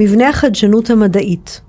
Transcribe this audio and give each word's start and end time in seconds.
מבנה 0.00 0.28
החדשנות 0.28 0.90
המדעית. 0.90 1.60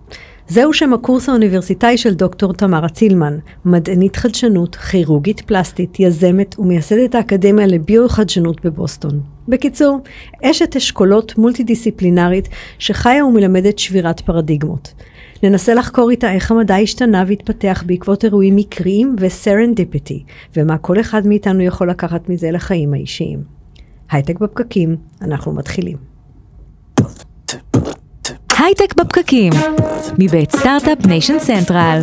זהו 0.47 0.73
שם 0.73 0.93
הקורס 0.93 1.29
האוניברסיטאי 1.29 1.97
של 1.97 2.13
דוקטור 2.13 2.53
תמרה 2.53 2.89
טילמן, 2.89 3.37
מדענית 3.65 4.15
חדשנות, 4.15 4.75
כירורגית 4.75 5.41
פלסטית, 5.41 5.99
יזמת 5.99 6.55
ומייסדת 6.59 7.15
האקדמיה 7.15 7.67
לביו-חדשנות 7.67 8.65
בבוסטון. 8.65 9.21
בקיצור, 9.47 9.99
אשת 10.43 10.75
אשכולות 10.75 11.37
מולטי-דיסציפלינרית 11.37 12.49
שחיה 12.79 13.25
ומלמדת 13.25 13.79
שבירת 13.79 14.21
פרדיגמות. 14.21 14.93
ננסה 15.43 15.73
לחקור 15.73 16.09
איתה 16.09 16.33
איך 16.33 16.51
המדע 16.51 16.75
השתנה 16.75 17.23
והתפתח 17.27 17.83
בעקבות 17.85 18.25
אירועים 18.25 18.55
מקריים 18.55 19.15
וסרנדיפיטי, 19.19 20.23
ומה 20.55 20.77
כל 20.77 20.99
אחד 20.99 21.27
מאיתנו 21.27 21.61
יכול 21.61 21.89
לקחת 21.89 22.29
מזה 22.29 22.51
לחיים 22.51 22.93
האישיים. 22.93 23.43
הייטק 24.11 24.39
בפקקים, 24.39 24.95
אנחנו 25.21 25.53
מתחילים. 25.53 26.08
הייטק 28.59 28.95
בפקקים, 28.95 29.53
מבית 30.17 30.51
Start-Up 30.51 31.07
Nation 31.07 31.39
Central. 31.39 32.01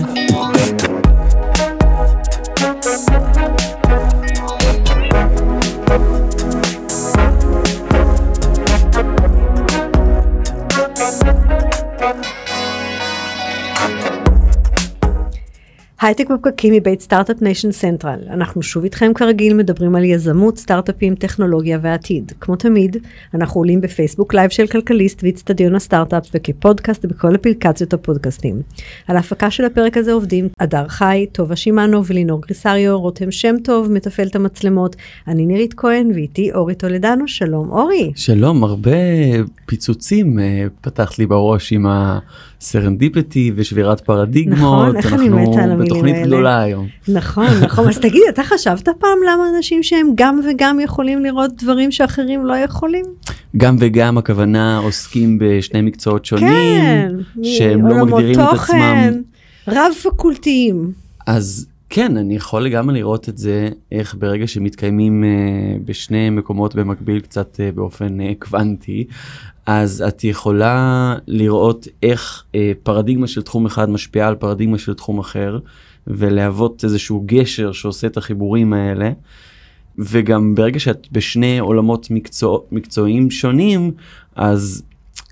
הייטק 16.01 16.31
בפקקים 16.31 16.75
מבית 16.75 17.01
Start-Up 17.01 17.43
Nation 17.43 17.73
Central. 17.73 18.19
אנחנו 18.31 18.63
שוב 18.63 18.85
איתכם 18.85 19.13
כרגיל 19.15 19.55
מדברים 19.55 19.95
על 19.95 20.05
יזמות, 20.05 20.59
סטארט-אפים, 20.59 21.15
טכנולוגיה 21.15 21.79
ועתיד. 21.83 22.33
כמו 22.41 22.57
תמיד, 22.57 22.97
אנחנו 23.35 23.61
עולים 23.61 23.81
בפייסבוק 23.81 24.35
live 24.35 24.51
של 24.51 24.67
כלכליסט 24.67 25.23
ואיצטדיון 25.23 25.75
הסטארט-אפ 25.75 26.29
וכפודקאסט 26.35 27.05
בכל 27.05 27.35
אפליקציות 27.35 27.93
הפודקאסטים. 27.93 28.63
על 29.09 29.17
ההפקה 29.17 29.51
של 29.51 29.65
הפרק 29.65 29.97
הזה 29.97 30.13
עובדים 30.13 30.49
אדר 30.59 30.89
חי, 30.89 31.27
טובה 31.33 31.57
שמאנוב 31.57 32.07
ולינור 32.07 32.41
גריסריו, 32.41 33.01
רותם 33.01 33.31
שם 33.31 33.55
טוב, 33.65 33.93
מתפעל 33.93 34.27
את 34.27 34.37
המצלמות. 34.37 34.97
אני 35.29 35.47
נירית 35.47 35.75
כהן 35.75 36.11
ואיתי 36.15 36.53
אורי 36.53 36.75
טולדנו, 36.75 37.29
שלום 37.29 37.71
אורי. 37.71 38.13
שלום, 38.17 38.65
הרבה 38.65 38.91
פיצוצים 39.67 40.39
אה, 40.39 40.67
פתחת 40.81 41.19
לי 41.19 41.27
בראש 41.27 41.73
עם 41.73 41.87
ה 41.89 42.02
serendipity 42.02 43.53
ושבירת 43.57 44.01
פרדיגמות. 44.01 44.57
נכון, 44.59 44.97
איך 44.97 45.13
אני 45.13 45.29
מתה 45.29 45.65
על 45.65 45.73
המילים 45.91 46.05
בתוכנית. 46.05 46.27
גדולה 46.27 46.63
היום. 46.63 46.87
נכון, 47.09 47.47
נכון. 47.63 47.89
אז 47.89 47.99
תגיד, 47.99 48.23
אתה 48.29 48.43
חשבת 48.45 48.89
פעם 48.99 49.19
למה 49.33 49.45
אנשים 49.57 49.83
שהם 49.83 50.11
גם 50.15 50.41
וגם 50.51 50.81
יכולים 50.81 51.25
לראות 51.25 51.63
דברים 51.63 51.93
שאחרים 51.93 52.47
לא 52.47 52.55
יכולים? 52.55 53.05
גם 53.57 53.77
וגם 53.81 54.19
הכוונה 54.19 54.79
עוסקים 54.79 55.39
בשני 55.41 55.83
מקצועות 55.83 56.25
שונים, 56.25 56.49
כן. 56.55 57.15
שהם 57.43 57.87
לא 57.87 58.05
מגדירים 58.07 58.41
את 58.41 58.47
תוכן, 58.51 58.77
עצמם. 58.77 59.23
רב 59.69 59.93
פקולטיים. 60.03 60.93
אז 61.27 61.67
כן, 61.91 62.17
אני 62.17 62.37
יכול 62.37 62.63
לגמרי 62.63 62.95
לראות 62.95 63.29
את 63.29 63.39
זה, 63.39 63.69
איך 63.93 64.15
ברגע 64.19 64.47
שמתקיימים 64.47 65.25
אה, 65.25 65.29
בשני 65.85 66.31
מקומות 66.31 66.75
במקביל 66.75 67.21
קצת 67.21 67.61
אה, 67.61 67.73
באופן 67.75 68.21
אה, 68.21 68.33
קוונטי, 68.39 69.07
אז 69.67 70.05
את 70.09 70.25
יכולה 70.25 71.15
לראות 71.27 71.89
איך 72.03 72.45
אה, 72.55 72.73
פרדיגמה 72.83 73.27
של 73.27 73.43
תחום 73.43 73.67
אחד 73.67 73.91
משפיעה 73.91 74.29
על 74.29 74.35
פרדיגמה 74.35 74.79
של 74.79 74.95
תחום 74.95 75.19
אחר, 75.19 75.59
ולהוות 76.07 76.85
איזשהו 76.85 77.23
גשר 77.27 77.73
שעושה 77.73 78.07
את 78.07 78.17
החיבורים 78.17 78.73
האלה. 78.73 79.11
וגם 79.99 80.55
ברגע 80.55 80.79
שאת 80.79 81.07
בשני 81.13 81.59
עולמות 81.59 82.11
מקצוע, 82.11 82.59
מקצועיים 82.73 83.31
שונים, 83.31 83.93
אז 84.37 84.83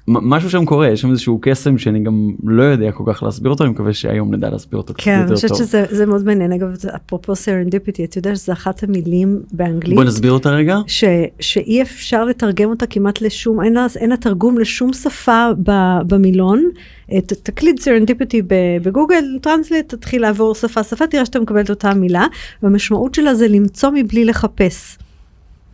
משהו 0.08 0.50
שם 0.50 0.64
קורה, 0.64 0.88
יש 0.88 1.00
שם 1.00 1.10
איזשהו 1.10 1.38
קסם 1.42 1.78
שאני 1.78 2.00
גם 2.00 2.30
לא 2.44 2.62
יודע 2.62 2.92
כל 2.92 3.05
כך 3.06 3.22
להסביר 3.22 3.50
אותו, 3.50 3.64
אני 3.64 3.72
מקווה 3.72 3.92
שהיום 3.92 4.34
נדע 4.34 4.50
להסביר 4.50 4.78
אותו 4.80 4.94
כן, 4.98 5.12
יותר 5.12 5.27
אני 5.27 5.34
חושבת 5.34 5.50
טוב. 5.50 5.58
שזה 5.58 5.84
זה 5.91 6.06
מאוד 6.06 6.24
מעניין. 6.24 6.52
אגב, 6.52 6.69
אפרופו 6.96 7.36
serendipity, 7.36 8.05
אתה 8.05 8.19
יודע 8.19 8.36
שזה 8.36 8.52
אחת 8.52 8.83
המילים 8.83 9.40
באנגלית. 9.52 9.95
בוא 9.95 10.05
נסביר 10.05 10.33
אותה 10.33 10.51
רגע. 10.51 10.79
ש, 10.86 11.05
שאי 11.40 11.83
אפשר 11.83 12.24
לתרגם 12.24 12.70
אותה 12.70 12.86
כמעט 12.86 13.20
לשום, 13.20 13.62
אין 13.62 13.73
לה, 13.73 13.86
אין 13.96 14.11
לה 14.11 14.17
תרגום 14.17 14.58
לשום 14.58 14.92
שפה 14.92 15.48
ב, 15.62 15.73
במילון. 16.06 16.64
ת, 17.11 17.33
תקליד 17.33 17.80
serendipity 17.80 18.42
ב 18.83 18.89
Google 18.89 19.24
Translate, 19.42 19.95
תתחיל 19.95 20.23
לעבור 20.23 20.55
שפה 20.55 20.83
שפה, 20.83 21.06
תראה 21.06 21.27
שאתה 21.27 21.40
מקבל 21.40 21.61
את 21.61 21.70
אותה 21.70 21.95
מילה, 21.95 22.27
והמשמעות 22.62 23.14
שלה 23.14 23.34
זה 23.34 23.48
למצוא 23.48 23.90
מבלי 23.95 24.24
לחפש. 24.24 24.98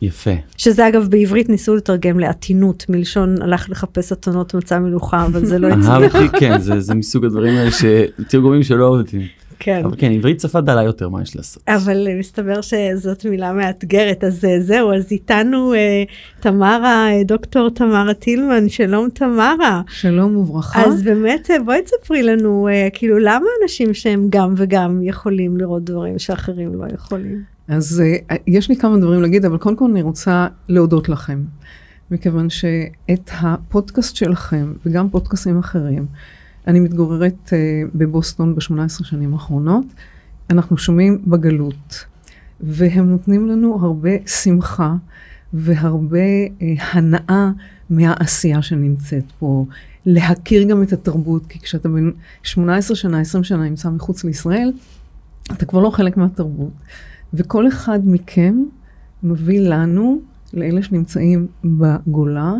יפה. 0.03 0.31
שזה 0.57 0.89
אגב 0.89 1.09
בעברית 1.11 1.49
ניסו 1.49 1.75
לתרגם 1.75 2.21
לעטינות, 2.21 2.87
מלשון 2.89 3.43
הלך 3.43 3.71
לחפש 3.71 4.13
אתונות 4.13 4.55
מצא 4.55 4.79
מלוכה, 4.79 5.27
אבל 5.27 5.45
זה 5.45 5.59
לא 5.59 5.69
הצליח. 5.73 5.89
אהבתי, 5.89 6.39
כן, 6.39 6.61
זה, 6.61 6.81
זה 6.81 6.95
מסוג 6.95 7.25
הדברים 7.25 7.57
האלה 7.57 7.71
שתרגומים 7.71 8.63
שלא 8.63 8.89
עובדים. 8.89 9.23
כן. 9.63 9.83
אבל 9.85 9.95
כן, 9.99 10.13
עברית 10.13 10.41
שפה 10.41 10.61
דלה 10.61 10.83
יותר, 10.83 11.09
מה 11.09 11.23
יש 11.23 11.37
לעשות? 11.37 11.63
אבל 11.69 12.07
מסתבר 12.19 12.61
שזאת 12.61 13.25
מילה 13.25 13.53
מאתגרת, 13.53 14.25
אז 14.25 14.45
אה, 14.45 14.61
זהו, 14.61 14.93
אז 14.93 15.13
איתנו 15.13 15.75
אה, 15.75 16.05
תמרה, 16.41 17.09
אה, 17.11 17.25
דוקטור 17.25 17.71
תמרה 17.71 18.15
טילמן, 18.15 18.69
שלום 18.69 19.09
תמרה. 19.15 19.83
שלום 19.89 20.37
וברכה. 20.37 20.85
אז 20.85 21.03
באמת, 21.03 21.51
אה, 21.51 21.63
בואי 21.63 21.83
תספרי 21.83 22.23
לנו, 22.23 22.69
אה, 22.69 22.89
כאילו, 22.93 23.19
למה 23.19 23.47
אנשים 23.63 23.95
שהם 23.95 24.27
גם 24.31 24.55
וגם 24.57 25.01
יכולים 25.03 25.57
לראות 25.57 25.85
דברים 25.85 26.19
שאחרים 26.19 26.75
לא 26.75 26.85
יכולים? 26.95 27.43
אז 27.71 28.03
uh, 28.03 28.35
יש 28.47 28.69
לי 28.69 28.77
כמה 28.77 28.99
דברים 28.99 29.23
להגיד, 29.23 29.45
אבל 29.45 29.59
קודם 29.59 29.77
כל 29.77 29.91
אני 29.91 30.03
רוצה 30.03 30.47
להודות 30.69 31.09
לכם, 31.09 31.45
מכיוון 32.11 32.51
שאת 32.51 33.31
הפודקאסט 33.41 34.17
שלכם, 34.17 34.73
וגם 34.87 35.11
פודקאסטים 35.11 35.59
אחרים, 35.59 36.07
אני 36.67 36.81
מתגוררת 36.81 37.49
uh, 37.49 37.53
בבוסטון 37.95 38.55
ב-18 38.55 39.05
שנים 39.05 39.33
האחרונות, 39.33 39.85
אנחנו 40.51 40.79
שומעים 40.79 41.23
בגלות, 41.27 42.05
והם 42.61 43.11
נותנים 43.11 43.49
לנו 43.49 43.79
הרבה 43.81 44.11
שמחה 44.27 44.95
והרבה 45.53 46.19
uh, 46.19 46.63
הנאה 46.93 47.51
מהעשייה 47.91 48.63
שנמצאת 48.63 49.25
פה. 49.39 49.67
להכיר 50.07 50.63
גם 50.63 50.83
את 50.83 50.93
התרבות, 50.93 51.47
כי 51.47 51.59
כשאתה 51.59 51.89
בן 51.89 52.11
18 52.43 52.97
שנה, 52.97 53.21
20 53.21 53.45
שנה 53.45 53.65
נמצא 53.65 53.91
מחוץ 53.91 54.25
לישראל, 54.25 54.73
אתה 55.53 55.67
כבר 55.67 55.81
לא 55.81 55.91
חלק 55.91 56.17
מהתרבות. 56.17 56.73
וכל 57.35 57.69
אחד 57.69 58.01
מכם 58.05 58.65
מביא 59.23 59.61
לנו, 59.61 60.21
לאלה 60.55 60.83
שנמצאים 60.83 61.47
בגולה, 61.65 62.55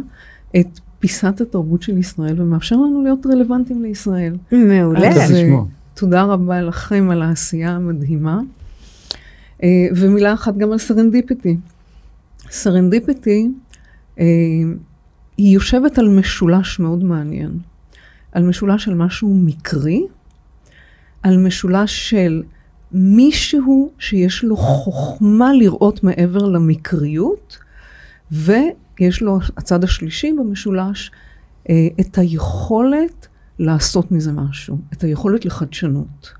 את 0.61 0.81
פיסת 0.99 1.41
התרבות 1.41 1.83
של 1.83 1.99
ישראל 1.99 2.43
ומאפשר 2.43 2.77
לנו 2.77 3.03
להיות 3.03 3.27
רלוונטיים 3.27 3.83
לישראל. 3.83 4.37
מעולה. 4.53 5.09
אז, 5.09 5.33
אה, 5.33 5.43
לשמוע. 5.43 5.65
תודה 5.95 6.23
רבה 6.23 6.63
לכם 6.63 7.09
על 7.11 7.23
העשייה 7.23 7.71
המדהימה. 7.71 8.41
אה, 9.63 9.69
ומילה 9.97 10.35
אחת 10.35 10.57
גם 10.57 10.73
על 10.73 10.79
serendipity. 10.79 11.57
Serendipity, 12.51 13.49
אה, 14.19 14.25
היא 15.37 15.55
יושבת 15.55 15.99
על 15.99 16.09
משולש 16.09 16.79
מאוד 16.79 17.05
מעניין. 17.05 17.59
על 18.33 18.43
משולש 18.43 18.85
של 18.85 18.95
משהו 18.95 19.35
מקרי, 19.35 20.07
על 21.23 21.39
משולש 21.39 22.11
של 22.11 22.43
מישהו 22.93 23.91
שיש 23.99 24.45
לו 24.45 24.57
חוכמה 24.57 25.53
לראות 25.53 26.05
מעבר 26.05 26.45
למקריות, 26.45 27.59
ויש 28.33 29.23
לו, 29.23 29.39
הצד 29.57 29.85
השלישי 29.85 30.33
במשולש, 30.33 31.11
אה, 31.71 31.89
את 32.01 32.19
היכולת 32.19 33.29
לעשות 33.59 34.13
מזה 34.13 34.33
משהו, 34.33 34.79
את 34.93 35.03
היכולת 35.03 35.45
לחדשנות. 35.45 36.33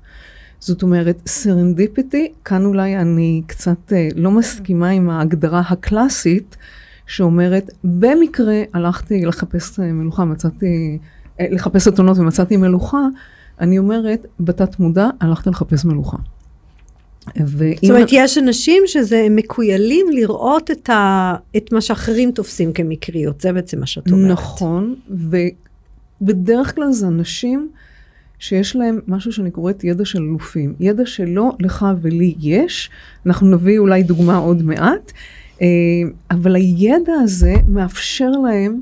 זאת 0.59 0.83
אומרת, 0.83 1.21
serendipity, 1.27 2.31
כאן 2.45 2.65
אולי 2.65 2.97
אני 2.97 3.41
קצת 3.47 3.93
אה, 3.93 4.07
לא 4.15 4.31
מסכימה 4.31 4.89
עם 4.89 5.09
ההגדרה 5.09 5.59
הקלאסית, 5.69 6.57
שאומרת, 7.07 7.69
במקרה 7.83 8.61
הלכתי 8.73 9.25
לחפש 9.25 9.79
אה, 9.79 9.91
מלוכה, 9.91 10.25
מצאתי, 10.25 10.97
לחפש 11.39 11.87
אתונות 11.87 12.17
ומצאתי 12.17 12.57
מלוכה, 12.57 13.07
אני 13.59 13.79
אומרת, 13.79 14.25
בתת 14.39 14.79
מודע 14.79 15.09
הלכת 15.19 15.47
לחפש 15.47 15.85
מלוכה. 15.85 16.17
ואם... 17.35 17.73
זאת 17.81 17.89
אומרת, 17.89 18.09
יש 18.11 18.37
אנשים 18.37 18.83
שזה 18.85 19.27
מקוילים 19.29 20.05
לראות 20.11 20.71
את, 20.71 20.89
ה, 20.89 21.35
את 21.57 21.73
מה 21.73 21.81
שאחרים 21.81 22.31
תופסים 22.31 22.73
כמקריות, 22.73 23.41
זה 23.41 23.53
בעצם 23.53 23.79
מה 23.79 23.85
שאת 23.85 24.11
אומרת. 24.11 24.31
נכון, 24.31 24.95
ובדרך 26.21 26.75
כלל 26.75 26.91
זה 26.91 27.07
אנשים 27.07 27.69
שיש 28.39 28.75
להם 28.75 28.99
משהו 29.07 29.31
שאני 29.31 29.51
קוראת 29.51 29.83
ידע 29.83 30.05
של 30.05 30.21
אלופים. 30.21 30.75
ידע 30.79 31.05
שלא 31.05 31.51
לך 31.59 31.85
ולי 32.01 32.35
יש, 32.39 32.89
אנחנו 33.25 33.51
נביא 33.51 33.79
אולי 33.79 34.03
דוגמה 34.03 34.37
עוד 34.37 34.63
מעט, 34.63 35.11
אה, 35.61 35.67
אבל 36.31 36.55
הידע 36.55 37.13
הזה 37.23 37.53
מאפשר 37.67 38.29
להם 38.29 38.81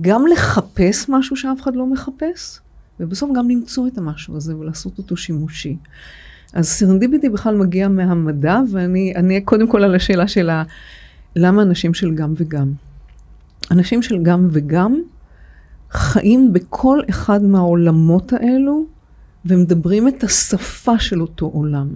גם 0.00 0.26
לחפש 0.26 1.08
משהו 1.08 1.36
שאף 1.36 1.60
אחד 1.60 1.76
לא 1.76 1.86
מחפש, 1.86 2.60
ובסוף 3.00 3.30
גם 3.36 3.50
למצוא 3.50 3.86
את 3.86 3.98
המשהו 3.98 4.36
הזה 4.36 4.56
ולעשות 4.56 4.98
אותו 4.98 5.16
שימושי. 5.16 5.76
אז 6.52 6.68
סרנדיביטי 6.68 7.28
בכלל 7.28 7.56
מגיע 7.56 7.88
מהמדע, 7.88 8.58
ואני 8.72 9.12
אני 9.16 9.40
קודם 9.40 9.68
כל 9.68 9.84
על 9.84 9.94
השאלה 9.94 10.28
של 10.28 10.50
למה 11.36 11.62
אנשים 11.62 11.94
של 11.94 12.14
גם 12.14 12.34
וגם. 12.36 12.72
אנשים 13.70 14.02
של 14.02 14.22
גם 14.22 14.48
וגם 14.50 15.00
חיים 15.90 16.52
בכל 16.52 17.00
אחד 17.10 17.42
מהעולמות 17.42 18.32
האלו 18.32 18.86
ומדברים 19.44 20.08
את 20.08 20.24
השפה 20.24 20.98
של 20.98 21.22
אותו 21.22 21.46
עולם. 21.46 21.88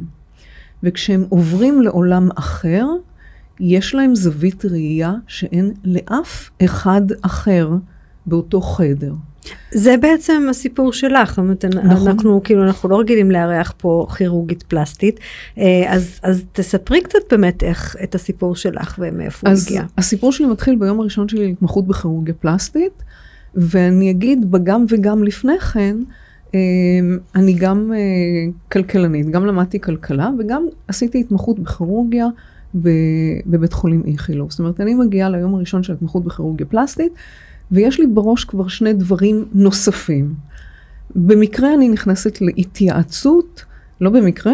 וכשהם 0.83 1.25
עוברים 1.29 1.83
לעולם 1.83 2.29
אחר, 2.35 2.87
יש 3.61 3.95
להם 3.95 4.15
זווית 4.15 4.65
ראייה 4.65 5.15
שאין 5.27 5.73
לאף 5.85 6.51
אחד 6.65 7.03
אחר 7.23 7.71
באותו 8.27 8.61
חדר. 8.61 9.13
זה 9.71 9.97
בעצם 9.97 10.47
הסיפור 10.51 10.93
שלך, 10.93 11.39
נכון. 11.39 12.09
אנחנו 12.09 12.41
כאילו, 12.45 12.63
אנחנו 12.63 12.89
לא 12.89 13.01
רגילים 13.01 13.31
לארח 13.31 13.75
פה 13.77 14.07
כירורגית 14.17 14.63
פלסטית, 14.63 15.21
אה, 15.59 15.85
אז, 15.89 16.21
אז 16.23 16.45
תספרי 16.53 17.01
קצת 17.01 17.19
באמת 17.31 17.63
איך, 17.63 17.97
את 18.03 18.15
הסיפור 18.15 18.57
שלך 18.57 18.99
ומאיפה 18.99 19.49
הוא 19.49 19.53
אז 19.53 19.67
הגיע. 19.67 19.83
הסיפור 19.99 20.33
שלי 20.33 20.47
מתחיל 20.47 20.77
ביום 20.77 21.01
הראשון 21.01 21.29
שלי 21.29 21.47
להתמחות 21.47 21.87
בכירורגיה 21.87 22.35
פלסטית, 22.35 23.03
ואני 23.55 24.11
אגיד 24.11 24.51
בגם 24.51 24.85
וגם 24.89 25.25
לפני 25.25 25.59
כן, 25.61 25.97
אה, 26.55 26.61
אני 27.35 27.53
גם 27.53 27.93
אה, 27.95 27.99
כלכלנית, 28.73 29.31
גם 29.31 29.47
למדתי 29.47 29.81
כלכלה 29.81 30.31
וגם 30.39 30.67
עשיתי 30.89 31.21
התמחות 31.21 31.59
בכירורגיה 31.59 32.27
בבית 33.47 33.73
חולים 33.73 34.03
איכילוב. 34.07 34.51
זאת 34.51 34.59
אומרת, 34.59 34.81
אני 34.81 34.95
מגיעה 34.95 35.31
ליום 35.31 35.55
הראשון 35.55 35.83
של 35.83 35.93
התמחות 35.93 36.25
בכירורגיה 36.25 36.67
פלסטית, 36.67 37.13
ויש 37.73 38.01
לי 38.01 38.07
בראש 38.07 38.45
כבר 38.45 38.69
שני 38.69 38.93
דברים 38.93 39.45
נוספים. 39.53 40.35
במקרה 41.17 41.75
אני 41.75 41.89
נכנסת 41.89 42.41
להתייעצות, 42.41 43.65
לא 44.01 44.11
במקרה, 44.11 44.53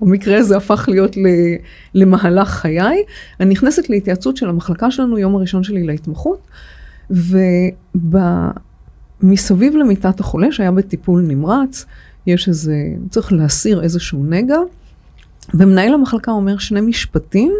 המקרה 0.00 0.38
הזה 0.38 0.56
הפך 0.56 0.88
להיות 0.88 1.16
למהלך 1.94 2.48
חיי. 2.48 3.02
אני 3.40 3.50
נכנסת 3.50 3.90
להתייעצות 3.90 4.36
של 4.36 4.48
המחלקה 4.48 4.90
שלנו, 4.90 5.18
יום 5.18 5.36
הראשון 5.36 5.62
שלי 5.62 5.82
להתמחות, 5.82 6.46
ומסביב 9.22 9.76
למיטת 9.76 10.20
החולה, 10.20 10.52
שהיה 10.52 10.70
בטיפול 10.70 11.22
נמרץ, 11.22 11.86
יש 12.26 12.48
איזה, 12.48 12.76
צריך 13.10 13.32
להסיר 13.32 13.82
איזשהו 13.82 14.24
נגע, 14.24 14.58
ומנהל 15.54 15.94
המחלקה 15.94 16.32
אומר 16.32 16.58
שני 16.58 16.80
משפטים 16.80 17.52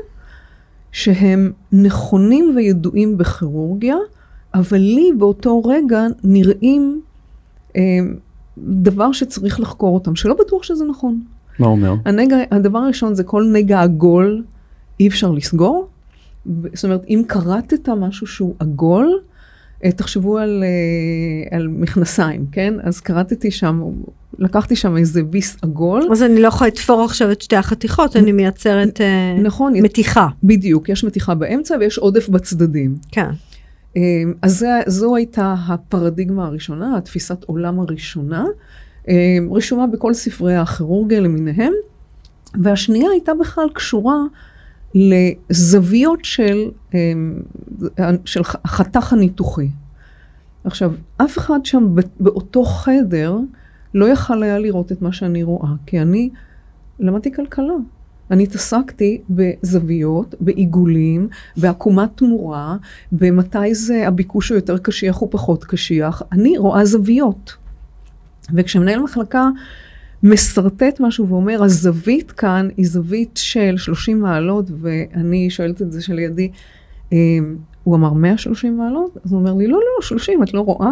שהם 0.93 1.53
נכונים 1.73 2.53
וידועים 2.57 3.19
בכירורגיה, 3.19 3.97
אבל 4.55 4.79
לי 4.79 5.11
באותו 5.19 5.63
רגע 5.63 6.03
נראים 6.25 7.01
אה, 7.77 7.83
דבר 8.59 9.13
שצריך 9.13 9.61
לחקור 9.61 9.95
אותם, 9.95 10.17
שלא 10.17 10.35
בטוח 10.35 10.63
שזה 10.63 10.85
נכון. 10.85 11.21
מה 11.59 11.67
אומר? 11.67 11.95
הנגע, 12.05 12.37
הדבר 12.51 12.79
הראשון 12.79 13.15
זה 13.15 13.25
כל 13.25 13.45
נגע 13.53 13.81
עגול 13.81 14.45
אי 15.01 15.09
אפשר 15.09 15.31
לסגור. 15.31 15.89
זאת 16.75 16.85
אומרת, 16.85 17.05
אם 17.09 17.23
קרטת 17.27 17.89
משהו 17.89 18.27
שהוא 18.27 18.55
עגול, 18.59 19.21
אה, 19.85 19.93
תחשבו 19.93 20.39
על, 20.39 20.65
אה, 20.65 21.57
על 21.57 21.69
מכנסיים, 21.69 22.47
כן? 22.53 22.75
אז 22.83 23.01
קרטתי 23.01 23.51
שם, 23.51 23.83
לקחתי 24.39 24.77
שם 24.77 24.97
איזה 24.97 25.23
ביס 25.23 25.57
עגול. 25.63 26.09
אז 26.13 26.23
אני 26.23 26.43
לא 26.43 26.49
יכולה 26.49 26.69
לתפור 26.69 27.05
עכשיו 27.05 27.33
את 27.33 27.43
שתי 27.43 27.57
החתיכות, 27.57 28.17
אני 28.17 28.33
מייצרת 28.33 29.01
אה, 29.01 29.37
נכון, 29.43 29.73
מתיחה. 29.73 30.29
בדיוק, 30.45 30.89
יש 30.89 31.05
מתיחה 31.05 31.35
באמצע 31.35 31.77
ויש 31.81 31.99
עודף 31.99 32.29
בצדדים. 32.29 32.97
כן. 33.13 33.31
אה, 33.97 34.03
אז 34.43 34.59
זה, 34.59 34.81
זו 34.87 35.17
הייתה 35.17 35.55
הפרדיגמה 35.69 36.47
הראשונה, 36.47 36.97
התפיסת 36.97 37.45
עולם 37.45 37.81
הראשונה, 37.81 38.45
אה, 39.09 39.39
רשומה 39.51 39.87
בכל 39.87 40.15
ספרי 40.15 40.57
הכירורגיה 40.57 41.21
למיניהם, 41.21 41.73
והשנייה 42.63 43.11
הייתה 43.11 43.33
בכלל 43.35 43.69
קשורה 43.75 44.17
לזוויות 44.95 46.25
של, 46.25 46.71
אה, 46.95 48.11
של 48.25 48.41
החתך 48.65 49.13
הניתוחי. 49.13 49.69
עכשיו, 50.65 50.93
אף 51.17 51.39
אחד 51.39 51.65
שם 51.65 51.95
באותו 52.21 52.65
חדר 52.65 53.37
לא 53.95 54.09
יכל 54.09 54.43
היה 54.43 54.59
לראות 54.59 54.93
את 54.93 55.03
מה 55.03 55.13
שאני 55.13 55.43
רואה, 55.43 55.71
כי 55.87 56.01
אני 56.01 56.31
למדתי 57.01 57.33
כלכלה. 57.33 57.75
אני 58.31 58.43
התעסקתי 58.43 59.21
בזוויות, 59.31 60.35
בעיגולים, 60.41 61.29
בעקומת 61.57 62.11
תמורה, 62.15 62.77
במתי 63.13 63.75
זה 63.75 64.09
הביקוש 64.09 64.49
הוא 64.49 64.57
יותר 64.57 64.79
קשיח 64.79 65.23
או 65.23 65.31
פחות 65.31 65.65
קשיח. 65.65 66.23
אני 66.33 66.59
רואה 66.59 66.85
זוויות. 66.85 67.57
וכשמנהל 68.55 69.01
מחלקה 69.01 69.49
משרטט 70.23 71.01
משהו 71.01 71.29
ואומר, 71.29 71.63
הזווית 71.65 72.33
כאן 72.33 72.69
היא 72.77 72.87
זווית 72.87 73.37
של 73.43 73.75
30 73.77 74.21
מעלות, 74.21 74.71
ואני 74.81 75.51
שואלת 75.51 75.83
את 75.83 75.93
זה 75.93 76.03
שלידי, 76.03 76.51
הוא 77.85 77.97
אמר 77.97 78.13
130 78.13 78.79
מעלות? 78.79 79.17
אז 79.25 79.33
הוא 79.33 79.41
אומר 79.41 79.55
לי, 79.55 79.67
לא, 79.67 79.79
לא, 79.79 80.03
30, 80.03 80.43
את 80.43 80.55
לא 80.55 80.61
רואה? 80.61 80.91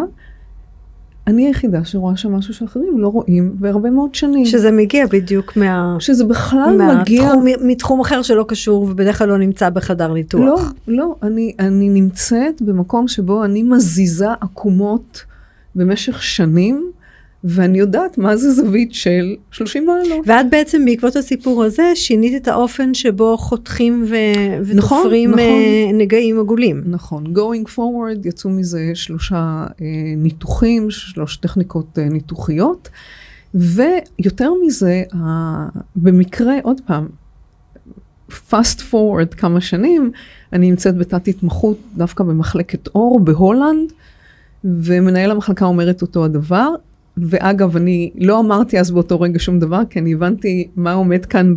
אני 1.29 1.47
היחידה 1.47 1.85
שרואה 1.85 2.17
שם 2.17 2.33
משהו 2.33 2.53
שאחרים 2.53 2.99
לא 2.99 3.07
רואים, 3.07 3.55
והרבה 3.59 3.89
מאוד 3.89 4.15
שנים. 4.15 4.45
שזה 4.45 4.71
מגיע 4.71 5.05
בדיוק 5.07 5.57
מה... 5.57 5.95
שזה 5.99 6.25
בכלל 6.25 6.75
מהתחום, 6.77 7.01
מגיע... 7.01 7.33
מתחום 7.61 7.99
אחר 7.99 8.21
שלא 8.21 8.45
קשור 8.47 8.83
ובדרך 8.83 9.17
כלל 9.17 9.27
לא 9.27 9.37
נמצא 9.37 9.69
בחדר 9.69 10.13
ניתוח. 10.13 10.73
לא, 10.87 10.95
לא, 10.97 11.15
אני, 11.23 11.53
אני 11.59 11.89
נמצאת 11.89 12.61
במקום 12.61 13.07
שבו 13.07 13.45
אני 13.45 13.63
מזיזה 13.63 14.31
עקומות 14.41 15.23
במשך 15.75 16.23
שנים, 16.23 16.91
ואני 17.43 17.79
יודעת 17.79 18.17
מה 18.17 18.37
זה 18.37 18.51
זווית 18.51 18.93
של 18.93 19.35
30 19.51 19.85
מעלות. 19.85 20.25
ואת 20.25 20.49
בעצם 20.49 20.85
בעקבות 20.85 21.15
הסיפור 21.15 21.63
הזה 21.63 21.91
שינית 21.95 22.41
את 22.41 22.47
האופן 22.47 22.93
שבו 22.93 23.37
חותכים 23.37 24.05
ו... 24.09 24.15
נכון, 24.75 24.97
ותופרים 24.97 25.29
נכון. 25.31 25.39
אה, 25.39 25.91
נגעים 25.93 26.39
עגולים. 26.39 26.83
נכון, 26.85 27.23
going 27.35 27.69
forward 27.69 28.27
יצאו 28.27 28.49
מזה 28.49 28.91
שלושה 28.93 29.65
אה, 29.81 29.85
ניתוחים, 30.17 30.91
שלוש 30.91 31.37
טכניקות 31.37 31.99
אה, 31.99 32.09
ניתוחיות, 32.09 32.89
ויותר 33.53 34.51
מזה, 34.65 35.03
אה, 35.13 35.65
במקרה, 35.95 36.53
עוד 36.63 36.81
פעם, 36.85 37.07
fast 38.31 38.79
forward 38.91 39.35
כמה 39.37 39.61
שנים, 39.61 40.11
אני 40.53 40.69
נמצאת 40.69 40.97
בתת 40.97 41.27
התמחות 41.27 41.77
דווקא 41.97 42.23
במחלקת 42.23 42.87
אור 42.87 43.19
בהולנד, 43.19 43.91
ומנהל 44.63 45.31
המחלקה 45.31 45.65
אומר 45.65 45.89
את 45.89 46.01
אותו 46.01 46.25
הדבר. 46.25 46.69
ואגב, 47.21 47.75
אני 47.75 48.11
לא 48.15 48.39
אמרתי 48.39 48.79
אז 48.79 48.91
באותו 48.91 49.21
רגע 49.21 49.39
שום 49.39 49.59
דבר, 49.59 49.81
כי 49.89 49.99
אני 49.99 50.13
הבנתי 50.13 50.67
מה 50.75 50.93
עומד 50.93 51.25
כאן 51.25 51.55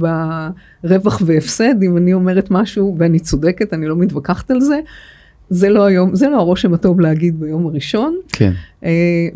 ברווח 0.85 1.23
והפסד, 1.27 1.83
אם 1.83 1.97
אני 1.97 2.15
אומרת 2.15 2.51
משהו 2.51 2.97
ואני 2.99 3.19
צודקת, 3.19 3.75
אני 3.75 3.87
לא 3.87 3.97
מתווכחת 3.97 4.51
על 4.51 4.61
זה. 4.61 4.81
זה 5.51 5.69
לא 5.69 5.85
היום, 5.85 6.15
זה 6.15 6.29
לא 6.29 6.37
הרושם 6.37 6.75
הטוב 6.75 7.01
להגיד 7.01 7.41
ביום 7.41 7.67
הראשון. 7.67 8.17
כן. 8.29 8.53
Uh, 8.83 8.87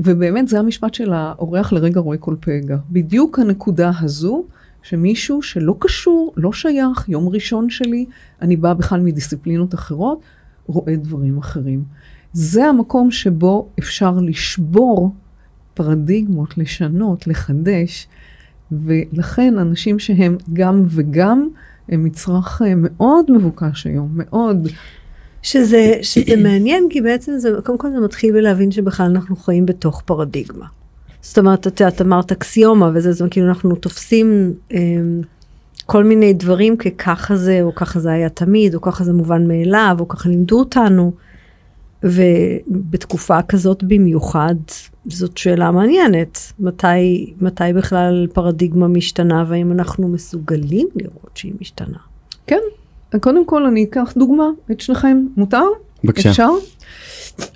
ובאמת 0.00 0.48
זה 0.48 0.58
המשפט 0.58 0.94
של 0.94 1.12
האורח 1.12 1.72
לרגע 1.72 2.00
רואה 2.00 2.17
כל 2.17 2.34
פגע. 2.41 2.77
בדיוק 2.91 3.39
הנקודה 3.39 3.91
הזו, 4.00 4.44
שמישהו 4.82 5.43
שלא 5.43 5.77
קשור, 5.79 6.32
לא 6.36 6.53
שייך, 6.53 7.08
יום 7.08 7.29
ראשון 7.29 7.70
שלי, 7.70 8.06
אני 8.43 8.56
באה 8.56 8.74
בכלל 8.74 9.00
מדיסציפלינות 9.00 9.74
אחרות, 9.74 10.20
רואה 10.67 10.96
דברים 10.96 11.39
אחרים. 11.39 11.84
זה 12.32 12.65
המקום 12.65 13.10
שבו 13.10 13.69
אפשר 13.79 14.19
לשבור 14.22 15.12
פרדיגמות, 15.76 16.58
לשנות, 16.58 17.26
לחדש, 17.26 18.06
ולכן 18.72 19.58
אנשים 19.58 19.98
שהם 19.98 20.36
גם 20.52 20.84
וגם, 20.88 21.48
הם 21.88 22.04
מצרך 22.04 22.62
מאוד 22.76 23.30
מבוקש 23.30 23.86
היום, 23.86 24.08
מאוד. 24.14 24.68
שזה, 25.42 25.92
שזה 26.02 26.36
מעניין, 26.36 26.86
כי 26.90 27.00
בעצם 27.00 27.32
זה, 27.38 27.50
קודם 27.64 27.78
כל 27.78 27.90
זה 27.90 28.00
מתחיל 28.00 28.32
בלהבין 28.32 28.70
שבכלל 28.70 29.06
אנחנו 29.06 29.36
חיים 29.36 29.66
בתוך 29.66 30.02
פרדיגמה. 30.04 30.66
זאת 31.22 31.38
אומרת, 31.38 31.66
את 31.66 31.80
יודעת, 31.80 32.02
אמרת 32.02 32.32
אקסיומה, 32.32 32.90
וזה 32.94 33.12
זה, 33.12 33.24
כאילו 33.30 33.48
אנחנו 33.48 33.74
תופסים 33.74 34.52
אה, 34.72 34.78
כל 35.86 36.04
מיני 36.04 36.32
דברים 36.32 36.76
כככה 36.76 37.36
זה, 37.36 37.62
או 37.62 37.74
ככה 37.74 38.00
זה 38.00 38.12
היה 38.12 38.28
תמיד, 38.28 38.74
או 38.74 38.80
ככה 38.80 39.04
זה 39.04 39.12
מובן 39.12 39.48
מאליו, 39.48 39.96
או 40.00 40.08
ככה 40.08 40.28
לימדו 40.28 40.58
אותנו. 40.58 41.12
ובתקופה 42.03 43.43
כזאת 43.43 43.84
במיוחד, 43.84 44.55
זאת 45.06 45.36
שאלה 45.38 45.70
מעניינת. 45.70 46.53
מתי, 46.58 47.34
מתי 47.41 47.72
בכלל 47.74 48.26
פרדיגמה 48.32 48.88
משתנה, 48.88 49.44
והאם 49.48 49.72
אנחנו 49.72 50.08
מסוגלים 50.08 50.88
לראות 50.94 51.31
שהיא 51.34 51.53
משתנה? 51.60 51.98
כן, 52.46 52.60
קודם 53.20 53.46
כל 53.46 53.67
אני 53.67 53.84
אקח 53.84 54.12
דוגמה, 54.17 54.46
את 54.70 54.81
שניכם, 54.81 55.26
מותר? 55.36 55.65
בבקשה. 56.05 56.31
אפשר? 56.31 56.50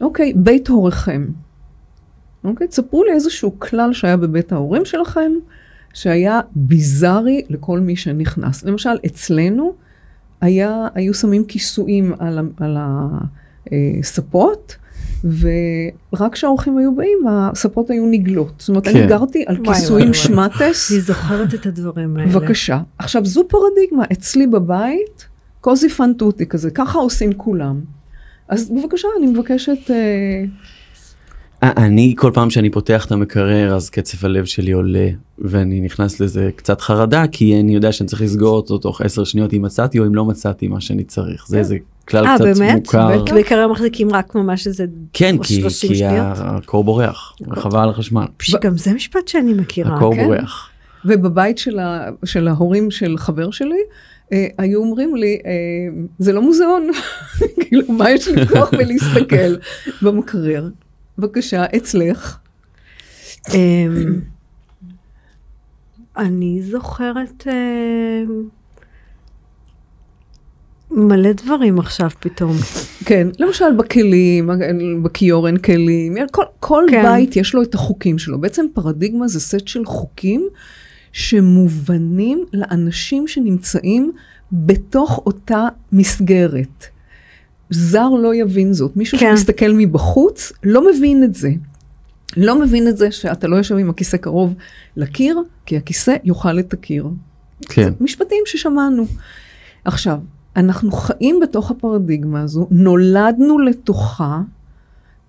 אוקיי, 0.00 0.32
בית 0.36 0.68
הוריכם. 0.68 1.26
אוקיי, 2.44 2.66
תספרו 2.66 3.04
לי 3.04 3.12
איזשהו 3.12 3.58
כלל 3.58 3.92
שהיה 3.92 4.16
בבית 4.16 4.52
ההורים 4.52 4.84
שלכם, 4.84 5.32
שהיה 5.94 6.40
ביזארי 6.54 7.42
לכל 7.48 7.80
מי 7.80 7.96
שנכנס. 7.96 8.64
למשל, 8.64 8.90
אצלנו 9.06 9.72
היה, 10.40 10.88
היו 10.94 11.14
שמים 11.14 11.44
כיסויים 11.44 12.12
על, 12.58 12.76
ה- 12.76 13.18
על 13.70 13.78
הספות, 14.00 14.76
ורק 15.24 16.32
כשהאורחים 16.32 16.78
היו 16.78 16.94
באים, 16.94 17.18
הספות 17.28 17.90
היו 17.90 18.06
נגלות. 18.06 18.52
זאת 18.58 18.68
אומרת, 18.68 18.84
כן. 18.84 18.96
אני 18.96 19.06
גרתי 19.06 19.44
על 19.46 19.56
כיסויים 19.64 20.14
שמטס. 20.14 20.92
אני 20.92 21.00
זוכרת 21.00 21.54
את 21.54 21.66
הדברים 21.66 22.16
האלה. 22.16 22.28
בבקשה. 22.28 22.80
עכשיו, 22.98 23.24
זו 23.24 23.44
פרדיגמה. 23.48 24.04
אצלי 24.12 24.46
בבית, 24.46 25.26
קוזי 25.60 25.88
פנטוטי 25.88 26.46
כזה, 26.46 26.70
ככה 26.70 26.98
עושים 26.98 27.32
כולם. 27.32 27.80
אז 28.48 28.70
בבקשה, 28.70 29.08
אני 29.18 29.26
מבקשת... 29.26 29.90
אה, 29.90 30.44
אני 31.62 32.14
כל 32.16 32.30
פעם 32.34 32.50
שאני 32.50 32.70
פותח 32.70 33.06
את 33.06 33.12
המקרר 33.12 33.74
אז 33.74 33.90
קצב 33.90 34.26
הלב 34.26 34.44
שלי 34.44 34.72
עולה 34.72 35.08
ואני 35.38 35.80
נכנס 35.80 36.20
לזה 36.20 36.50
קצת 36.56 36.80
חרדה 36.80 37.26
כי 37.26 37.60
אני 37.60 37.74
יודע 37.74 37.92
שאני 37.92 38.06
צריך 38.06 38.22
לסגור 38.22 38.56
אותו 38.56 38.78
תוך 38.78 39.00
10 39.00 39.24
שניות 39.24 39.54
אם 39.54 39.62
מצאתי 39.62 39.98
או 39.98 40.06
אם 40.06 40.14
לא 40.14 40.24
מצאתי 40.24 40.68
מה 40.68 40.80
שאני 40.80 41.04
צריך 41.04 41.44
זה 41.48 41.58
איזה 41.58 41.76
כלל 42.08 42.26
אה, 42.26 42.34
קצת 42.34 42.44
באמת? 42.44 42.76
מוכר. 42.76 43.34
מקרר 43.34 43.68
מחזיקים 43.68 44.12
רק 44.12 44.34
ממש 44.34 44.66
איזה 44.66 44.84
כן 45.12 45.36
או 45.38 45.42
כי, 45.42 45.60
30 45.60 45.90
כי 45.90 45.96
שניות? 45.96 46.36
הקור 46.40 46.84
בורח 46.84 47.36
חבל 47.52 47.80
על 47.80 47.90
החשמל 47.90 48.26
גם 48.60 48.76
זה 48.76 48.92
משפט 48.94 49.28
שאני 49.28 49.52
מכירה. 49.52 49.96
הקור 49.96 50.14
כן. 50.14 50.24
בורח. 50.24 50.70
ובבית 51.04 51.58
של, 51.58 51.78
ה, 51.78 52.08
של 52.24 52.48
ההורים 52.48 52.90
של 52.90 53.18
חבר 53.18 53.50
שלי, 53.50 53.80
אה, 54.32 54.46
היו 54.58 54.80
אומרים 54.80 55.16
לי, 55.16 55.38
אה, 55.46 55.50
זה 56.18 56.32
לא 56.32 56.42
מוזיאון, 56.42 56.90
כאילו, 57.60 57.92
מה 57.92 58.10
יש 58.10 58.28
לפתוח 58.28 58.70
ולהסתכל 58.72 59.56
במקרר? 60.02 60.68
בבקשה, 61.20 61.64
אצלך. 61.76 62.38
אמ, 63.54 64.20
אני 66.16 66.62
זוכרת 66.62 67.46
אמ, 67.46 68.48
מלא 70.90 71.32
דברים 71.32 71.78
עכשיו 71.78 72.10
פתאום. 72.20 72.56
כן, 73.04 73.28
למשל 73.38 73.76
בכלים, 73.78 74.50
בכיור 75.02 75.46
אין 75.46 75.56
כלים, 75.56 76.14
כל, 76.30 76.42
כל 76.60 76.84
כן. 76.90 77.02
בית 77.02 77.36
יש 77.36 77.54
לו 77.54 77.62
את 77.62 77.74
החוקים 77.74 78.18
שלו. 78.18 78.40
בעצם 78.40 78.66
פרדיגמה 78.74 79.28
זה 79.28 79.40
סט 79.40 79.68
של 79.68 79.84
חוקים 79.84 80.48
שמובנים 81.12 82.44
לאנשים 82.52 83.28
שנמצאים 83.28 84.12
בתוך 84.52 85.22
אותה 85.26 85.68
מסגרת. 85.92 86.86
זר 87.70 88.08
לא 88.08 88.34
יבין 88.34 88.72
זאת. 88.72 88.96
מישהו 88.96 89.18
כן. 89.18 89.36
שמסתכל 89.36 89.72
מבחוץ 89.74 90.52
לא 90.64 90.90
מבין 90.90 91.24
את 91.24 91.34
זה. 91.34 91.50
לא 92.36 92.60
מבין 92.60 92.88
את 92.88 92.96
זה 92.96 93.10
שאתה 93.10 93.48
לא 93.48 93.56
יושב 93.56 93.76
עם 93.76 93.90
הכיסא 93.90 94.16
קרוב 94.16 94.54
לקיר, 94.96 95.38
כי 95.66 95.76
הכיסא 95.76 96.16
יאכל 96.24 96.58
את 96.58 96.72
הקיר. 96.72 97.08
כן. 97.60 97.92
משפטים 98.00 98.42
ששמענו. 98.46 99.06
עכשיו, 99.84 100.18
אנחנו 100.56 100.92
חיים 100.92 101.40
בתוך 101.40 101.70
הפרדיגמה 101.70 102.42
הזו, 102.42 102.66
נולדנו 102.70 103.58
לתוכה, 103.58 104.40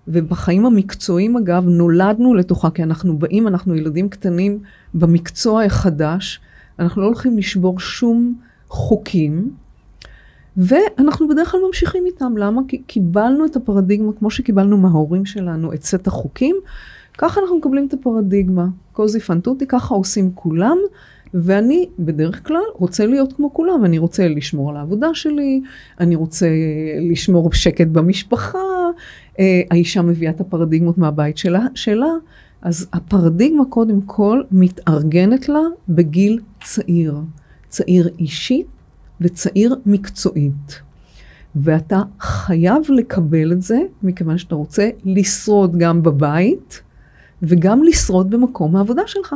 ובחיים 0.08 0.66
המקצועיים 0.66 1.36
אגב, 1.36 1.64
נולדנו 1.66 2.34
לתוכה, 2.34 2.70
כי 2.70 2.82
אנחנו 2.82 3.18
באים, 3.18 3.48
אנחנו 3.48 3.74
ילדים 3.76 4.08
קטנים 4.08 4.58
במקצוע 4.94 5.64
החדש, 5.64 6.40
אנחנו 6.78 7.02
לא 7.02 7.06
הולכים 7.06 7.38
לשבור 7.38 7.80
שום 7.80 8.34
חוקים, 8.68 9.50
ואנחנו 10.56 11.28
בדרך 11.28 11.50
כלל 11.50 11.60
ממשיכים 11.66 12.06
איתם. 12.06 12.36
למה? 12.36 12.62
כי 12.68 12.82
קיבלנו 12.86 13.44
את 13.46 13.56
הפרדיגמה, 13.56 14.12
כמו 14.12 14.30
שקיבלנו 14.30 14.76
מההורים 14.76 15.24
שלנו 15.24 15.72
את 15.72 15.82
סט 15.82 16.06
החוקים, 16.06 16.56
ככה 17.18 17.40
אנחנו 17.40 17.56
מקבלים 17.56 17.86
את 17.86 17.92
הפרדיגמה. 17.92 18.66
קוזי 18.92 19.20
פנטוטי, 19.20 19.66
ככה 19.66 19.94
עושים 19.94 20.30
כולם, 20.34 20.76
ואני 21.34 21.88
בדרך 21.98 22.46
כלל 22.46 22.62
רוצה 22.74 23.06
להיות 23.06 23.32
כמו 23.32 23.54
כולם. 23.54 23.84
אני 23.84 23.98
רוצה 23.98 24.28
לשמור 24.28 24.70
על 24.70 24.76
העבודה 24.76 25.14
שלי, 25.14 25.60
אני 26.00 26.16
רוצה 26.16 26.48
לשמור 27.10 27.52
שקט 27.52 27.86
במשפחה, 27.86 28.58
אה, 29.38 29.62
האישה 29.70 30.02
מביאה 30.02 30.30
את 30.30 30.40
הפרדיגמות 30.40 30.98
מהבית 30.98 31.38
שלה, 31.38 31.66
שלה. 31.74 32.12
אז 32.62 32.86
הפרדיגמה 32.92 33.64
קודם 33.64 34.00
כל 34.00 34.42
מתארגנת 34.50 35.48
לה 35.48 35.60
בגיל 35.88 36.40
צעיר. 36.64 37.14
צעיר 37.68 38.08
אישית 38.18 38.66
וצעיר 39.22 39.74
מקצועית. 39.86 40.80
ואתה 41.56 42.02
חייב 42.20 42.82
לקבל 42.88 43.52
את 43.52 43.62
זה, 43.62 43.78
מכיוון 44.02 44.38
שאתה 44.38 44.54
רוצה 44.54 44.88
לשרוד 45.04 45.78
גם 45.78 46.02
בבית, 46.02 46.82
וגם 47.42 47.82
לשרוד 47.82 48.30
במקום 48.30 48.76
העבודה 48.76 49.02
שלך. 49.06 49.34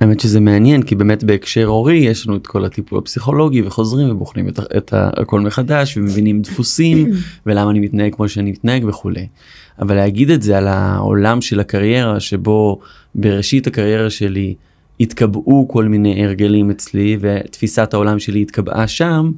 האמת 0.00 0.20
שזה 0.20 0.40
מעניין 0.40 0.82
כי 0.82 0.94
באמת 0.94 1.24
בהקשר 1.24 1.66
הורי 1.66 1.96
יש 1.96 2.26
לנו 2.26 2.36
את 2.36 2.46
כל 2.46 2.64
הטיפול 2.64 2.98
הפסיכולוגי 2.98 3.62
וחוזרים 3.62 4.10
ובוחנים 4.10 4.48
את, 4.48 4.58
את 4.76 4.94
הכל 4.94 5.40
מחדש 5.40 5.96
ומבינים 5.96 6.42
דפוסים 6.42 7.10
ולמה 7.46 7.70
אני 7.70 7.80
מתנהג 7.80 8.14
כמו 8.14 8.28
שאני 8.28 8.50
מתנהג 8.50 8.84
וכולי. 8.84 9.26
אבל 9.80 9.94
להגיד 9.94 10.30
את 10.30 10.42
זה 10.42 10.58
על 10.58 10.68
העולם 10.68 11.40
של 11.40 11.60
הקריירה 11.60 12.20
שבו 12.20 12.80
בראשית 13.14 13.66
הקריירה 13.66 14.10
שלי 14.10 14.54
התקבעו 15.00 15.68
כל 15.68 15.84
מיני 15.84 16.24
הרגלים 16.24 16.70
אצלי 16.70 17.16
ותפיסת 17.20 17.94
העולם 17.94 18.18
שלי 18.18 18.42
התקבעה 18.42 18.88
שם 18.88 19.32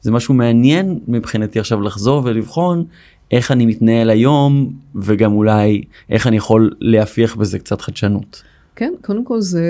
זה 0.00 0.10
משהו 0.10 0.34
מעניין 0.34 0.98
מבחינתי 1.08 1.58
עכשיו 1.58 1.80
לחזור 1.80 2.22
ולבחון 2.24 2.84
איך 3.30 3.50
אני 3.52 3.66
מתנהל 3.66 4.10
היום 4.10 4.72
וגם 4.94 5.32
אולי 5.32 5.82
איך 6.10 6.26
אני 6.26 6.36
יכול 6.36 6.70
להפיח 6.80 7.36
בזה 7.36 7.58
קצת 7.58 7.80
חדשנות. 7.80 8.42
כן, 8.76 8.92
קודם 9.02 9.24
כל 9.24 9.40
זה, 9.40 9.64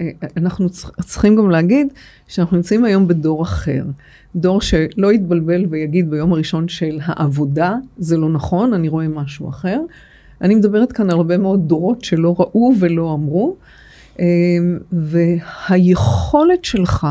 אה, 0.00 0.08
אנחנו 0.36 0.70
צרי- 0.70 0.92
צריכים 1.00 1.36
גם 1.36 1.50
להגיד 1.50 1.86
שאנחנו 2.28 2.56
נמצאים 2.56 2.84
היום 2.84 3.08
בדור 3.08 3.42
אחר. 3.42 3.82
דור 4.36 4.60
שלא 4.60 5.12
יתבלבל 5.12 5.64
ויגיד 5.70 6.10
ביום 6.10 6.32
הראשון 6.32 6.68
של 6.68 6.98
העבודה, 7.02 7.74
זה 7.98 8.16
לא 8.16 8.28
נכון, 8.28 8.72
אני 8.74 8.88
רואה 8.88 9.08
משהו 9.08 9.48
אחר. 9.48 9.80
אני 10.42 10.54
מדברת 10.54 10.92
כאן 10.92 11.10
על 11.10 11.16
הרבה 11.16 11.38
מאוד 11.38 11.68
דורות 11.68 12.04
שלא 12.04 12.34
ראו 12.38 12.72
ולא 12.78 13.14
אמרו, 13.14 13.56
והיכולת 14.92 16.64
שלך 16.64 17.06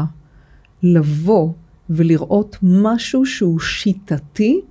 לבוא 0.83 1.49
ולראות 1.89 2.57
משהו 2.61 3.25
שהוא 3.25 3.59
שיטתי, 3.59 4.61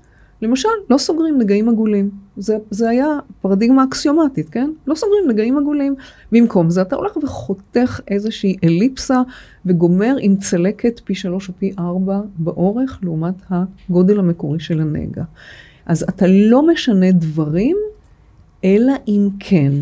למשל, 0.43 0.69
לא 0.91 0.99
סוגרים 0.99 1.39
נגעים 1.39 1.69
עגולים. 1.69 2.11
זה, 2.37 2.57
זה 2.71 2.89
היה 2.89 3.07
פרדיגמה 3.41 3.85
אקסיומטית, 3.85 4.49
כן? 4.49 4.71
לא 4.87 4.95
סוגרים 4.95 5.25
נגעים 5.29 5.59
עגולים. 5.59 5.95
במקום 6.33 6.71
זה 6.71 6.83
אתה 6.83 6.97
הולך 6.97 7.17
וחותך 7.17 8.01
איזושהי 8.09 8.57
אליפסה 8.65 9.23
וגומר 9.67 10.17
עם 10.21 10.37
צלקת 10.37 11.01
פי 11.05 11.15
שלוש 11.15 11.49
או 11.49 11.55
פי 11.59 11.73
ארבע 11.79 12.21
באורך 12.39 12.99
לעומת 13.03 13.35
הגודל 13.51 14.19
המקורי 14.19 14.61
של 14.61 14.81
הנגע. 14.81 15.25
אז 15.87 16.03
אתה 16.03 16.27
לא 16.27 16.67
משנה 16.67 17.13
דברים, 17.13 17.77
אלא 18.65 18.93
אם 19.09 19.29
כן, 19.41 19.73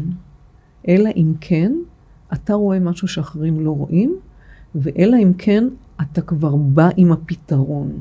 אלא 0.89 1.11
אם 1.17 1.33
כן, 1.41 1.73
אתה 2.43 2.55
רואה 2.55 2.79
משהו 2.79 3.09
שאחרים 3.09 3.65
לא 3.65 3.71
רואים, 3.71 4.17
ואלא 4.75 5.17
אם 5.23 5.33
כן, 5.39 5.65
אתה 6.03 6.21
כבר 6.21 6.57
בא 6.57 6.89
עם 6.97 7.13
הפתרון. 7.13 7.93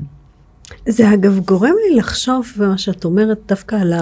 זה 0.88 1.14
אגב 1.14 1.40
גורם 1.44 1.74
לי 1.88 1.96
לחשוב 1.96 2.46
במה 2.58 2.78
שאת 2.78 3.04
אומרת 3.04 3.38
דווקא 3.48 3.76
על 3.76 3.92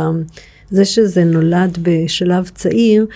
זה 0.71 0.85
שזה 0.85 1.25
נולד 1.25 1.79
בשלב 1.83 2.51
צעיר. 2.55 3.07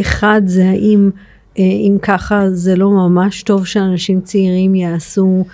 אחד 0.00 0.42
זה 0.46 0.68
האם 0.68 1.10
אה, 1.58 1.64
אם 1.64 1.96
ככה 2.02 2.50
זה 2.50 2.76
לא 2.76 2.90
ממש 2.90 3.42
טוב 3.42 3.66
שאנשים 3.66 4.20
צעירים 4.20 4.74
יעשו 4.74 5.44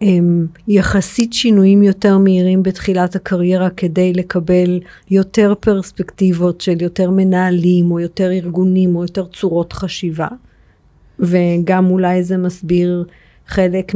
הם, 0.00 0.46
יחסית 0.68 1.32
שינויים 1.32 1.82
יותר 1.82 2.18
מהירים 2.18 2.62
בתחילת 2.62 3.16
הקריירה 3.16 3.70
כדי 3.70 4.12
לקבל 4.12 4.80
יותר 5.10 5.54
פרספקטיבות 5.60 6.60
של 6.60 6.82
יותר 6.82 7.10
מנהלים 7.10 7.90
או 7.90 8.00
יותר 8.00 8.30
ארגונים 8.30 8.96
או 8.96 9.02
יותר 9.02 9.26
צורות 9.26 9.72
חשיבה. 9.72 10.28
וגם 11.20 11.90
אולי 11.90 12.22
זה 12.22 12.36
מסביר 12.36 13.04
חלק 13.46 13.94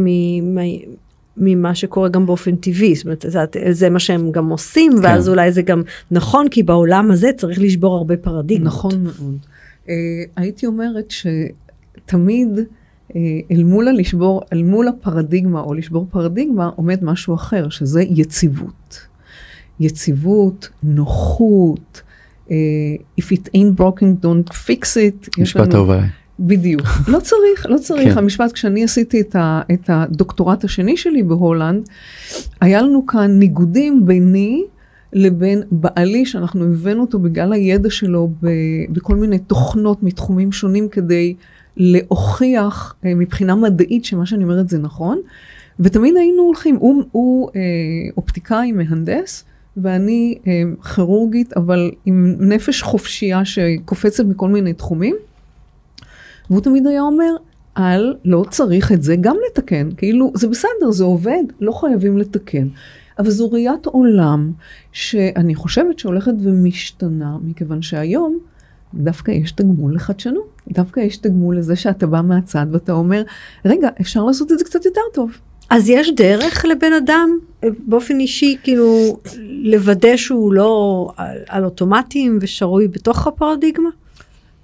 ממה 1.37 1.75
שקורה 1.75 2.09
גם 2.09 2.27
באופן 2.27 2.57
טבעי, 2.57 2.95
זאת 2.95 3.05
אומרת, 3.05 3.25
זה, 3.29 3.41
זה 3.71 3.91
מה 3.91 3.99
שהם 3.99 4.33
גם 4.33 4.49
עושים, 4.49 4.93
ואז 5.03 5.29
אולי 5.29 5.53
זה 5.53 5.63
גם 5.63 5.83
נכון, 6.11 6.49
כי 6.49 6.63
בעולם 6.63 7.11
הזה 7.11 7.31
צריך 7.37 7.61
לשבור 7.61 7.97
הרבה 7.97 8.17
פרדיגמות. 8.17 8.67
נכון 8.67 9.05
מאוד. 9.05 9.39
Uh, 9.87 9.89
הייתי 10.37 10.67
אומרת 10.67 11.11
שתמיד 11.11 12.49
uh, 12.59 13.15
אל 13.51 13.63
מול 13.65 13.89
הלשבור, 13.89 14.43
אל 14.53 14.63
מול 14.63 14.89
הפרדיגמה 14.89 15.61
או 15.61 15.75
לשבור 15.75 16.07
פרדיגמה 16.11 16.71
עומד 16.77 17.05
משהו 17.05 17.35
אחר, 17.35 17.69
שזה 17.69 18.03
יציבות. 18.03 19.07
יציבות, 19.81 20.69
נוחות, 20.83 22.03
uh, 22.49 22.53
If 23.21 23.25
it 23.33 23.49
ain't 23.55 23.81
broken 23.81 24.25
don't 24.25 24.55
fix 24.55 24.97
it. 24.97 25.41
משפט 25.41 25.75
אהוב 25.75 25.91
עליי. 25.91 26.09
בדיוק. 26.47 26.83
לא 27.09 27.21
צריך, 27.21 27.67
לא 27.69 27.79
צריך. 27.79 28.13
כן. 28.13 28.19
המשפט, 28.19 28.53
כשאני 28.53 28.85
עשיתי 28.85 29.21
את, 29.21 29.37
ה, 29.37 29.61
את 29.73 29.83
הדוקטורט 29.89 30.65
השני 30.65 30.97
שלי 30.97 31.23
בהולנד, 31.23 31.89
היה 32.61 32.83
לנו 32.83 33.07
כאן 33.07 33.39
ניגודים 33.39 34.07
ביני 34.07 34.65
לבין 35.13 35.63
בעלי, 35.71 36.27
שאנחנו 36.27 36.65
הבאנו 36.65 37.01
אותו 37.01 37.19
בגלל 37.19 37.53
הידע 37.53 37.91
שלו 37.91 38.31
ב, 38.43 38.49
בכל 38.91 39.17
מיני 39.17 39.39
תוכנות 39.39 40.03
מתחומים 40.03 40.53
שונים 40.53 40.89
כדי 40.89 41.35
להוכיח 41.77 42.95
אה, 43.05 43.15
מבחינה 43.15 43.55
מדעית 43.55 44.05
שמה 44.05 44.27
שאני 44.27 44.45
אומרת 44.45 44.69
זה 44.69 44.79
נכון. 44.79 45.21
ותמיד 45.81 46.17
היינו 46.17 46.43
הולכים, 46.43 46.77
הוא, 46.77 47.03
הוא 47.13 47.51
אה, 47.57 47.61
אופטיקאי 48.17 48.73
מהנדס, 48.73 49.45
ואני 49.77 50.39
אה, 50.47 50.63
כירורגית, 50.95 51.53
אבל 51.53 51.91
עם 52.05 52.37
נפש 52.41 52.83
חופשייה 52.83 53.45
שקופצת 53.45 54.25
בכל 54.25 54.49
מיני 54.49 54.73
תחומים. 54.73 55.17
והוא 56.51 56.61
תמיד 56.61 56.87
היה 56.87 57.03
אומר, 57.03 57.35
אל, 57.79 58.15
לא 58.25 58.45
צריך 58.51 58.93
את 58.93 59.03
זה 59.03 59.17
גם 59.21 59.37
לתקן, 59.47 59.89
כאילו, 59.97 60.33
זה 60.35 60.49
בסדר, 60.49 60.91
זה 60.91 61.05
עובד, 61.05 61.43
לא 61.61 61.73
חייבים 61.73 62.19
לתקן. 62.19 62.69
אבל 63.19 63.31
זו 63.31 63.51
ראיית 63.51 63.87
עולם 63.87 64.53
שאני 64.93 65.55
חושבת 65.55 65.99
שהולכת 65.99 66.33
ומשתנה, 66.43 67.37
מכיוון 67.43 67.83
שהיום 67.83 68.39
דווקא 68.95 69.31
יש 69.31 69.53
תגמול 69.53 69.95
לחדשנות, 69.95 70.61
דווקא 70.69 71.01
יש 71.01 71.17
תגמול 71.17 71.59
לזה 71.59 71.77
שאתה 71.77 72.07
בא 72.07 72.21
מהצד 72.21 72.67
ואתה 72.73 72.93
אומר, 72.93 73.23
רגע, 73.65 73.89
אפשר 74.01 74.25
לעשות 74.25 74.53
את 74.53 74.59
זה 74.59 74.65
קצת 74.65 74.85
יותר 74.85 75.01
טוב. 75.15 75.31
אז 75.71 75.89
יש 75.89 76.11
דרך 76.11 76.65
לבן 76.65 76.93
אדם 76.93 77.39
אה, 77.65 77.69
באופן 77.87 78.21
אישי 78.21 78.57
כאילו 78.63 79.19
לוודא 79.43 80.17
שהוא 80.17 80.53
לא 80.53 81.09
על, 81.17 81.39
על 81.49 81.65
אוטומטים 81.65 82.39
ושרוי 82.41 82.89
בתוך 82.89 83.27
הפרדיגמה? 83.27 83.89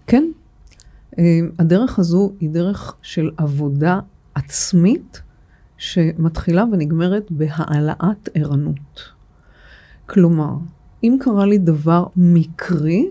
כן. 0.07 0.25
אה, 1.19 1.41
הדרך 1.59 1.99
הזו 1.99 2.33
היא 2.41 2.51
דרך 2.51 2.95
של 3.03 3.31
עבודה 3.37 4.01
עצמית 4.35 5.23
שמתחילה 5.79 6.65
ונגמרת 6.73 7.27
בהעלאת 7.31 8.29
ערנות. 8.35 9.13
כלומר, 10.07 10.53
אם 11.05 11.17
קרה 11.21 11.47
לי 11.47 11.59
דבר 11.59 12.05
מקרי, 12.17 13.11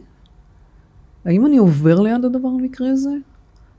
האם 1.26 1.46
אני 1.46 1.58
עובר 1.58 2.00
ליד 2.00 2.26
הדבר 2.26 2.48
המקרי 2.48 2.90
הזה? 2.90 3.12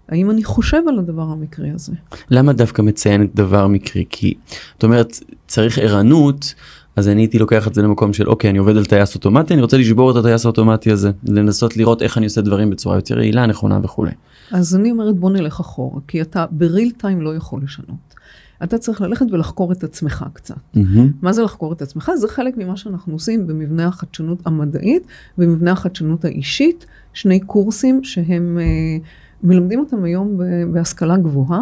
האם 0.08 0.30
אני 0.30 0.44
חושב 0.44 0.82
על 0.88 0.98
הדבר 0.98 1.22
המקרי 1.22 1.70
הזה? 1.70 1.92
למה 2.30 2.52
דווקא 2.52 2.82
מציינת 2.82 3.34
דבר 3.34 3.66
מקרי? 3.66 4.04
כי 4.10 4.34
את 4.78 4.84
אומרת 4.84 5.20
צריך 5.46 5.78
ערנות, 5.78 6.54
אז 6.98 7.08
אני 7.08 7.20
הייתי 7.20 7.38
לוקח 7.38 7.68
את 7.68 7.74
זה 7.74 7.82
למקום 7.82 8.12
של 8.12 8.28
אוקיי 8.28 8.50
אני 8.50 8.58
עובד 8.58 8.76
על 8.76 8.84
טייס 8.84 9.14
אוטומטי 9.14 9.54
אני 9.54 9.62
רוצה 9.62 9.78
לשבור 9.78 10.10
את 10.10 10.16
הטייס 10.16 10.44
האוטומטי 10.44 10.90
הזה 10.90 11.10
לנסות 11.24 11.76
לראות 11.76 12.02
איך 12.02 12.18
אני 12.18 12.26
עושה 12.26 12.40
דברים 12.40 12.70
בצורה 12.70 12.96
יותר 12.96 13.18
יעילה 13.18 13.46
נכונה 13.46 13.80
וכולי. 13.82 14.10
אז 14.52 14.76
אני 14.76 14.90
אומרת 14.90 15.16
בוא 15.16 15.30
נלך 15.30 15.60
אחורה 15.60 16.00
כי 16.08 16.22
אתה 16.22 16.46
בריל 16.50 16.90
טיים 16.90 17.20
לא 17.20 17.36
יכול 17.36 17.60
לשנות. 17.62 18.14
אתה 18.62 18.78
צריך 18.78 19.00
ללכת 19.00 19.26
ולחקור 19.32 19.72
את 19.72 19.84
עצמך 19.84 20.24
קצת. 20.32 20.54
Mm-hmm. 20.54 20.80
מה 21.22 21.32
זה 21.32 21.42
לחקור 21.42 21.72
את 21.72 21.82
עצמך? 21.82 22.10
זה 22.16 22.28
חלק 22.28 22.56
ממה 22.56 22.76
שאנחנו 22.76 23.12
עושים 23.12 23.46
במבנה 23.46 23.86
החדשנות 23.86 24.46
המדעית 24.46 25.06
ובמבנה 25.38 25.72
החדשנות 25.72 26.24
האישית, 26.24 26.86
שני 27.12 27.40
קורסים 27.40 28.04
שהם 28.04 28.58
uh, 28.58 29.46
מלמדים 29.46 29.80
אותם 29.80 30.04
היום 30.04 30.40
בהשכלה 30.72 31.16
גבוהה. 31.16 31.60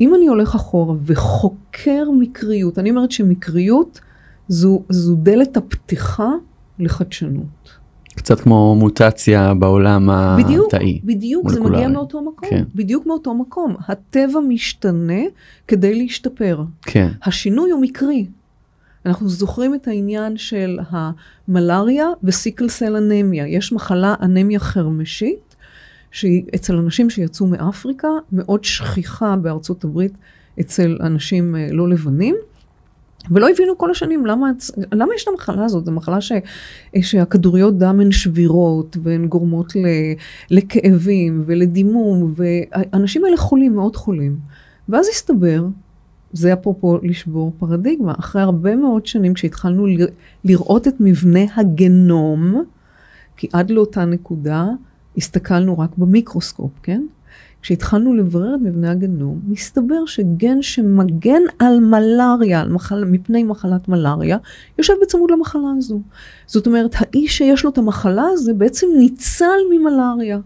אם 0.00 0.14
אני 0.14 0.26
הולך 0.26 0.54
אחורה 0.54 0.94
וחוקר 1.04 2.10
מקריות, 2.18 2.78
אני 2.78 2.90
אומרת 2.90 3.10
שמקריות 3.10 4.00
זו, 4.48 4.82
זו 4.88 5.14
דלת 5.14 5.56
הפתיחה 5.56 6.30
לחדשנות. 6.78 7.84
קצת 8.16 8.40
כמו 8.40 8.74
מוטציה 8.74 9.54
בעולם 9.54 10.08
בדיוק, 10.38 10.74
התאי. 10.74 11.00
בדיוק, 11.04 11.50
זה 11.50 11.60
מגיע 11.60 11.88
מאותו 11.88 12.22
מקום. 12.22 12.48
כן. 12.50 12.64
בדיוק 12.74 13.06
מאותו 13.06 13.34
מקום. 13.34 13.76
הטבע 13.88 14.40
משתנה 14.48 15.22
כדי 15.68 15.94
להשתפר. 15.94 16.62
כן. 16.82 17.08
השינוי 17.24 17.70
הוא 17.70 17.80
מקרי. 17.82 18.26
אנחנו 19.06 19.28
זוכרים 19.28 19.74
את 19.74 19.88
העניין 19.88 20.36
של 20.36 20.78
המלאריה 20.90 22.06
וסיקל 22.24 22.68
סל 22.68 22.96
אנמיה. 22.96 23.46
יש 23.48 23.72
מחלה 23.72 24.14
אנמיה 24.22 24.60
חרמשית, 24.60 25.56
שהיא 26.10 26.42
אצל 26.54 26.76
אנשים 26.76 27.10
שיצאו 27.10 27.46
מאפריקה, 27.46 28.08
מאוד 28.32 28.64
שכיחה 28.64 29.36
בארצות 29.36 29.84
הברית 29.84 30.12
אצל 30.60 30.98
אנשים 31.00 31.56
אה, 31.56 31.68
לא 31.72 31.88
לבנים. 31.88 32.34
ולא 33.30 33.48
הבינו 33.50 33.78
כל 33.78 33.90
השנים 33.90 34.26
למה, 34.26 34.50
למה 34.92 35.14
יש 35.14 35.22
את 35.22 35.28
המחלה 35.28 35.64
הזאת, 35.64 35.84
זו 35.84 35.92
מחלה 35.92 36.20
ש, 36.20 36.32
שהכדוריות 37.00 37.78
דם 37.78 38.00
הן 38.00 38.12
שבירות 38.12 38.96
והן 39.02 39.26
גורמות 39.26 39.76
ל, 39.76 39.86
לכאבים 40.50 41.42
ולדימום, 41.46 42.34
והאנשים 42.36 43.24
האלה 43.24 43.36
חולים, 43.36 43.74
מאוד 43.74 43.96
חולים. 43.96 44.36
ואז 44.88 45.08
הסתבר, 45.08 45.66
זה 46.32 46.52
אפרופו 46.52 46.98
לשבור 47.02 47.52
פרדיגמה, 47.58 48.14
אחרי 48.18 48.42
הרבה 48.42 48.76
מאוד 48.76 49.06
שנים 49.06 49.34
כשהתחלנו 49.34 49.86
לראות 50.44 50.88
את 50.88 50.94
מבנה 51.00 51.40
הגנום, 51.56 52.64
כי 53.36 53.48
עד 53.52 53.70
לאותה 53.70 54.04
נקודה 54.04 54.66
הסתכלנו 55.16 55.78
רק 55.78 55.90
במיקרוסקופ, 55.98 56.70
כן? 56.82 57.02
כשהתחלנו 57.64 58.14
לברר 58.14 58.54
את 58.54 58.60
מבנה 58.60 58.90
הגנום, 58.90 59.40
מסתבר 59.48 60.06
שגן 60.06 60.62
שמגן 60.62 61.42
על 61.58 61.80
מלאריה, 61.80 62.60
על 62.60 62.68
מחל, 62.68 63.04
מפני 63.04 63.42
מחלת 63.42 63.88
מלאריה, 63.88 64.38
יושב 64.78 64.92
בצמוד 65.02 65.30
למחלה 65.30 65.68
הזו. 65.78 66.00
זאת 66.46 66.66
אומרת, 66.66 66.94
האיש 66.98 67.38
שיש 67.38 67.64
לו 67.64 67.70
את 67.70 67.78
המחלה 67.78 68.24
הזו 68.32 68.54
בעצם 68.54 68.86
ניצל 68.98 69.58
ממלאריה. 69.70 70.38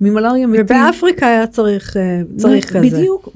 ממלאריה 0.00 0.46
מתים... 0.46 0.64
ובאפריקה 0.64 1.26
היה 1.26 1.46
צריך, 1.46 1.96
אה, 1.96 2.22
צריך 2.36 2.76
כזה. 2.76 2.80
בדיוק. 2.80 3.28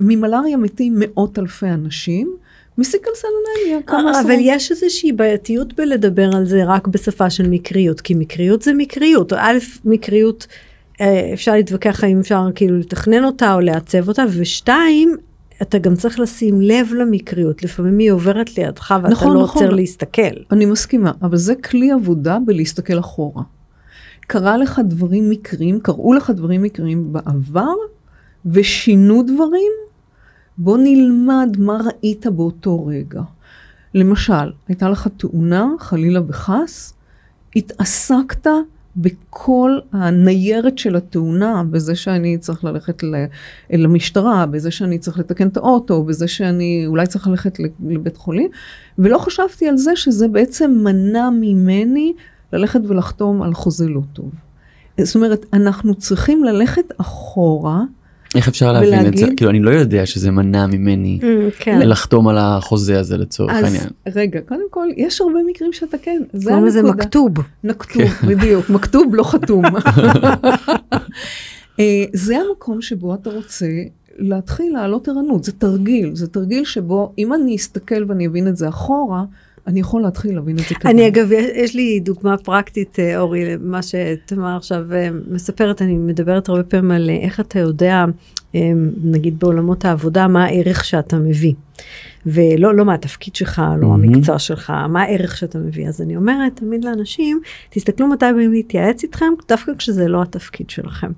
ממלאריה 0.00 0.56
מתים 0.56 0.94
מאות 0.98 1.38
אלפי 1.38 1.68
אנשים. 1.68 2.36
מסיקל 2.78 3.10
סלונמיה, 3.14 3.82
כמה 3.86 4.10
עשרות. 4.10 4.26
אבל 4.26 4.36
יש 4.40 4.70
איזושהי 4.70 5.12
בעייתיות 5.12 5.74
בלדבר 5.74 6.36
על 6.36 6.46
זה 6.46 6.64
רק 6.64 6.86
בשפה 6.86 7.30
של 7.30 7.48
מקריות, 7.48 8.00
כי 8.00 8.14
מקריות 8.14 8.62
זה 8.62 8.72
מקריות. 8.74 9.32
א', 9.32 9.58
מקריות 9.84 10.46
אפשר 11.34 11.52
להתווכח 11.52 12.04
האם 12.04 12.20
אפשר 12.20 12.46
כאילו 12.54 12.78
לתכנן 12.78 13.24
אותה 13.24 13.54
או 13.54 13.60
לעצב 13.60 14.08
אותה, 14.08 14.24
ושתיים, 14.38 15.16
אתה 15.62 15.78
גם 15.78 15.94
צריך 15.94 16.20
לשים 16.20 16.60
לב 16.60 16.92
למקריות, 16.98 17.62
לפעמים 17.62 17.98
היא 17.98 18.10
עוברת 18.10 18.58
לידך 18.58 18.94
ואתה 19.02 19.12
נכון, 19.12 19.36
לא 19.36 19.42
נכון. 19.42 19.62
עוצר 19.62 19.74
להסתכל. 19.74 20.36
אני 20.52 20.66
מסכימה, 20.66 21.12
אבל 21.22 21.36
זה 21.36 21.54
כלי 21.54 21.90
עבודה 21.90 22.38
בלהסתכל 22.46 22.98
אחורה. 22.98 23.42
קרה 24.20 24.56
לך 24.56 24.80
דברים 24.84 25.30
מקרים, 25.30 25.80
קראו 25.80 26.12
לך 26.12 26.30
דברים 26.30 26.62
מקרים 26.62 27.12
בעבר, 27.12 27.74
ושינו 28.46 29.22
דברים, 29.22 29.72
בוא 30.58 30.78
נלמד 30.78 31.56
מה 31.58 31.80
ראית 31.84 32.26
באותו 32.26 32.86
רגע. 32.86 33.22
למשל, 33.94 34.52
הייתה 34.68 34.88
לך 34.88 35.08
תאונה, 35.16 35.68
חלילה 35.78 36.20
וחס, 36.28 36.94
התעסקת 37.56 38.46
בכל 38.98 39.78
הניירת 39.92 40.78
של 40.78 40.96
התאונה, 40.96 41.62
בזה 41.70 41.96
שאני 41.96 42.38
צריך 42.38 42.64
ללכת 42.64 43.02
למשטרה, 43.70 44.46
בזה 44.46 44.70
שאני 44.70 44.98
צריך 44.98 45.18
לתקן 45.18 45.48
את 45.48 45.56
האוטו, 45.56 46.02
בזה 46.04 46.28
שאני 46.28 46.84
אולי 46.86 47.06
צריך 47.06 47.26
ללכת 47.28 47.58
לבית 47.86 48.16
חולים, 48.16 48.50
ולא 48.98 49.18
חשבתי 49.18 49.68
על 49.68 49.76
זה 49.76 49.96
שזה 49.96 50.28
בעצם 50.28 50.70
מנע 50.84 51.30
ממני 51.30 52.12
ללכת 52.52 52.80
ולחתום 52.88 53.42
על 53.42 53.54
חוזה 53.54 53.88
לא 53.88 54.00
טוב. 54.12 54.30
זאת 55.00 55.16
אומרת, 55.16 55.46
אנחנו 55.52 55.94
צריכים 55.94 56.44
ללכת 56.44 56.92
אחורה. 57.00 57.82
איך 58.34 58.48
אפשר 58.48 58.72
להבין 58.72 59.06
את 59.06 59.16
זה? 59.16 59.26
כאילו 59.36 59.50
אני 59.50 59.60
לא 59.60 59.70
יודע 59.70 60.06
שזה 60.06 60.30
מנע 60.30 60.66
ממני 60.66 61.18
כן. 61.58 61.88
לחתום 61.88 62.28
על 62.28 62.38
החוזה 62.38 63.00
הזה 63.00 63.16
לצורך 63.16 63.52
אז, 63.52 63.64
העניין. 63.64 63.88
רגע, 64.14 64.40
קודם 64.40 64.70
כל 64.70 64.86
יש 64.96 65.20
הרבה 65.20 65.38
מקרים 65.50 65.72
שאתה 65.72 65.98
כן, 65.98 66.22
זה 66.32 66.54
הנקודה. 66.54 66.70
זה 66.70 66.82
מכתוב. 66.82 67.32
מכתוב, 67.64 68.04
בדיוק, 68.26 68.70
מכתוב 68.76 69.14
לא 69.14 69.22
חתום. 69.22 69.64
זה 72.12 72.36
המקום 72.38 72.82
שבו 72.82 73.14
אתה 73.14 73.30
רוצה 73.30 73.66
להתחיל 74.18 74.72
להעלות 74.72 75.08
ערנות, 75.08 75.44
זה 75.44 75.52
תרגיל, 75.52 76.14
זה 76.14 76.26
תרגיל 76.26 76.64
שבו 76.64 77.12
אם 77.18 77.34
אני 77.34 77.56
אסתכל 77.56 78.04
ואני 78.08 78.26
אבין 78.26 78.48
את 78.48 78.56
זה 78.56 78.68
אחורה, 78.68 79.24
אני 79.68 79.80
יכול 79.80 80.02
להתחיל 80.02 80.34
להבין 80.34 80.58
את 80.58 80.62
זה 80.68 80.74
ככה. 80.74 80.90
אני 80.90 81.08
אגב, 81.08 81.28
יש 81.54 81.74
לי 81.74 82.00
דוגמה 82.00 82.36
פרקטית, 82.36 82.96
אורי, 83.16 83.56
למה 83.56 83.80
שתמר 83.82 84.56
עכשיו 84.56 84.84
מספרת, 85.30 85.82
אני 85.82 85.94
מדברת 85.94 86.48
הרבה 86.48 86.62
פעמים 86.62 86.90
על 86.90 87.10
איך 87.10 87.40
אתה 87.40 87.58
יודע, 87.58 88.04
נגיד 89.04 89.38
בעולמות 89.38 89.84
העבודה, 89.84 90.28
מה 90.28 90.44
הערך 90.44 90.84
שאתה 90.84 91.18
מביא. 91.18 91.54
ולא 92.26 92.74
לא 92.74 92.84
מה 92.84 92.94
התפקיד 92.94 93.36
שלך, 93.36 93.62
לא 93.78 93.86
mm-hmm. 93.86 93.90
המקצוע 93.90 94.38
שלך, 94.38 94.72
מה 94.88 95.02
הערך 95.02 95.36
שאתה 95.36 95.58
מביא. 95.58 95.88
אז 95.88 96.02
אני 96.02 96.16
אומרת 96.16 96.56
תמיד 96.56 96.84
לאנשים, 96.84 97.40
תסתכלו 97.70 98.08
מתי 98.08 98.26
באים 98.36 98.52
להתייעץ 98.52 99.02
איתכם, 99.02 99.32
דווקא 99.48 99.72
כשזה 99.78 100.08
לא 100.08 100.22
התפקיד 100.22 100.70
שלכם. 100.70 101.12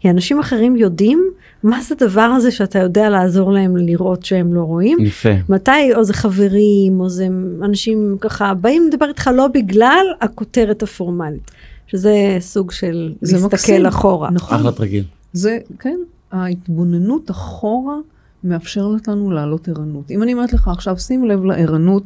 כי 0.00 0.10
אנשים 0.10 0.40
אחרים 0.40 0.76
יודעים 0.76 1.30
מה 1.62 1.80
זה 1.82 1.94
הדבר 2.00 2.20
הזה 2.20 2.50
שאתה 2.50 2.78
יודע 2.78 3.08
לעזור 3.08 3.52
להם 3.52 3.76
לראות 3.76 4.24
שהם 4.24 4.54
לא 4.54 4.60
רואים. 4.60 4.98
יפה. 5.00 5.28
מתי, 5.48 5.94
או 5.94 6.04
זה 6.04 6.14
חברים, 6.14 7.00
או 7.00 7.08
זה 7.08 7.28
אנשים 7.62 8.16
ככה 8.20 8.54
באים 8.54 8.88
לדבר 8.88 9.08
איתך 9.08 9.30
לא 9.34 9.48
בגלל 9.48 10.06
הכותרת 10.20 10.82
הפורמלית, 10.82 11.50
שזה 11.86 12.36
סוג 12.40 12.70
של 12.72 13.12
להסתכל 13.22 13.46
מקסים. 13.46 13.86
אחורה. 13.86 14.30
נכון. 14.30 14.58
אחלה 14.58 14.72
תרגיל. 14.72 15.04
זה, 15.32 15.58
כן, 15.78 15.98
ההתבוננות 16.32 17.30
אחורה 17.30 17.96
מאפשרת 18.44 19.08
לנו 19.08 19.30
להעלות 19.30 19.68
ערנות. 19.68 20.10
אם 20.10 20.22
אני 20.22 20.32
אומרת 20.32 20.52
לך 20.52 20.68
עכשיו, 20.68 20.98
שים 20.98 21.24
לב 21.24 21.44
לערנות, 21.44 22.02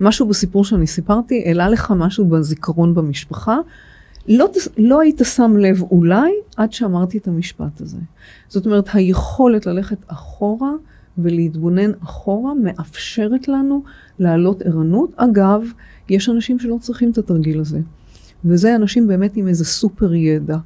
משהו 0.00 0.26
בסיפור 0.26 0.64
שאני 0.64 0.86
סיפרתי, 0.86 1.42
העלה 1.46 1.68
לך 1.68 1.92
משהו 1.96 2.24
בזיכרון 2.24 2.94
במשפחה, 2.94 3.56
לא, 4.30 4.50
לא 4.78 5.00
היית 5.00 5.20
שם 5.24 5.56
לב 5.56 5.82
אולי 5.82 6.30
עד 6.56 6.72
שאמרתי 6.72 7.18
את 7.18 7.28
המשפט 7.28 7.80
הזה. 7.80 7.98
זאת 8.48 8.66
אומרת, 8.66 8.88
היכולת 8.92 9.66
ללכת 9.66 9.98
אחורה 10.06 10.72
ולהתבונן 11.18 11.90
אחורה 12.02 12.54
מאפשרת 12.54 13.48
לנו 13.48 13.82
להעלות 14.18 14.62
ערנות. 14.62 15.10
אגב, 15.16 15.62
יש 16.08 16.28
אנשים 16.28 16.58
שלא 16.58 16.76
צריכים 16.80 17.10
את 17.10 17.18
התרגיל 17.18 17.60
הזה, 17.60 17.80
וזה 18.44 18.76
אנשים 18.76 19.06
באמת 19.08 19.36
עם 19.36 19.48
איזה 19.48 19.64
סופר 19.64 20.14
ידע. 20.14 20.58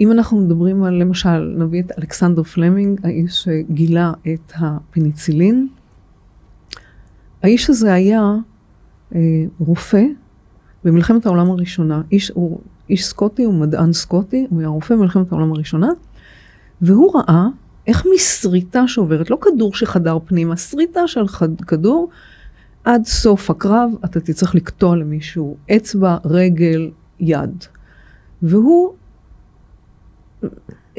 אם 0.00 0.12
אנחנו 0.12 0.40
מדברים 0.40 0.82
על, 0.82 0.94
למשל, 0.94 1.54
נביא 1.58 1.82
את 1.82 1.92
אלכסנדר 1.98 2.42
פלמינג, 2.42 3.00
האיש 3.04 3.42
שגילה 3.42 4.12
את 4.34 4.52
הפניצילין, 4.56 5.68
האיש 7.42 7.70
הזה 7.70 7.92
היה 7.92 8.34
אה, 9.14 9.20
רופא 9.58 10.04
במלחמת 10.84 11.26
העולם 11.26 11.50
הראשונה. 11.50 12.02
איש, 12.12 12.30
הוא 12.34 12.60
איש 12.90 13.06
סקוטי, 13.06 13.44
הוא 13.44 13.54
מדען 13.54 13.92
סקוטי, 13.92 14.46
הוא 14.50 14.60
היה 14.60 14.68
רופא 14.68 14.94
במלחמת 14.94 15.32
העולם 15.32 15.52
הראשונה, 15.52 15.88
והוא 16.82 17.16
ראה 17.16 17.46
איך 17.86 18.06
מסריטה 18.14 18.88
שעוברת, 18.88 19.30
לא 19.30 19.38
כדור 19.40 19.74
שחדר 19.74 20.18
פנימה, 20.24 20.56
סריטה 20.56 21.06
של 21.06 21.28
חד, 21.28 21.60
כדור, 21.60 22.08
עד 22.84 23.04
סוף 23.04 23.50
הקרב 23.50 23.90
אתה 24.04 24.20
תצטרך 24.20 24.54
לקטוע 24.54 24.96
למישהו 24.96 25.56
אצבע, 25.76 26.16
רגל, 26.24 26.90
יד. 27.20 27.64
והוא 28.42 28.94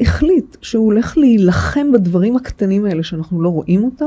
החליט 0.00 0.56
שהוא 0.62 0.84
הולך 0.84 1.18
להילחם 1.18 1.92
בדברים 1.92 2.36
הקטנים 2.36 2.84
האלה 2.84 3.02
שאנחנו 3.02 3.42
לא 3.42 3.48
רואים 3.48 3.84
אותם, 3.84 4.04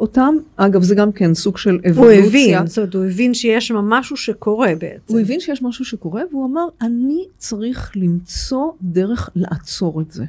אותם. 0.00 0.34
אגב, 0.56 0.82
זה 0.82 0.94
גם 0.94 1.12
כן 1.12 1.34
סוג 1.34 1.58
של 1.58 1.80
אבולוציה. 1.90 2.20
הוא 2.20 2.28
הבין, 2.28 2.66
זאת 2.66 2.78
אומרת, 2.78 2.94
הוא 2.94 3.04
הבין 3.04 3.34
שיש 3.34 3.68
שם 3.68 3.76
משהו 3.76 4.16
שקורה 4.16 4.72
בעצם. 4.78 5.12
הוא 5.12 5.20
הבין 5.20 5.40
שיש 5.40 5.62
משהו 5.62 5.84
שקורה, 5.84 6.22
והוא 6.30 6.46
אמר, 6.46 6.64
אני 6.82 7.24
צריך 7.38 7.92
למצוא 7.96 8.72
דרך 8.82 9.30
לעצור 9.34 10.00
את 10.00 10.10
זה. 10.10 10.24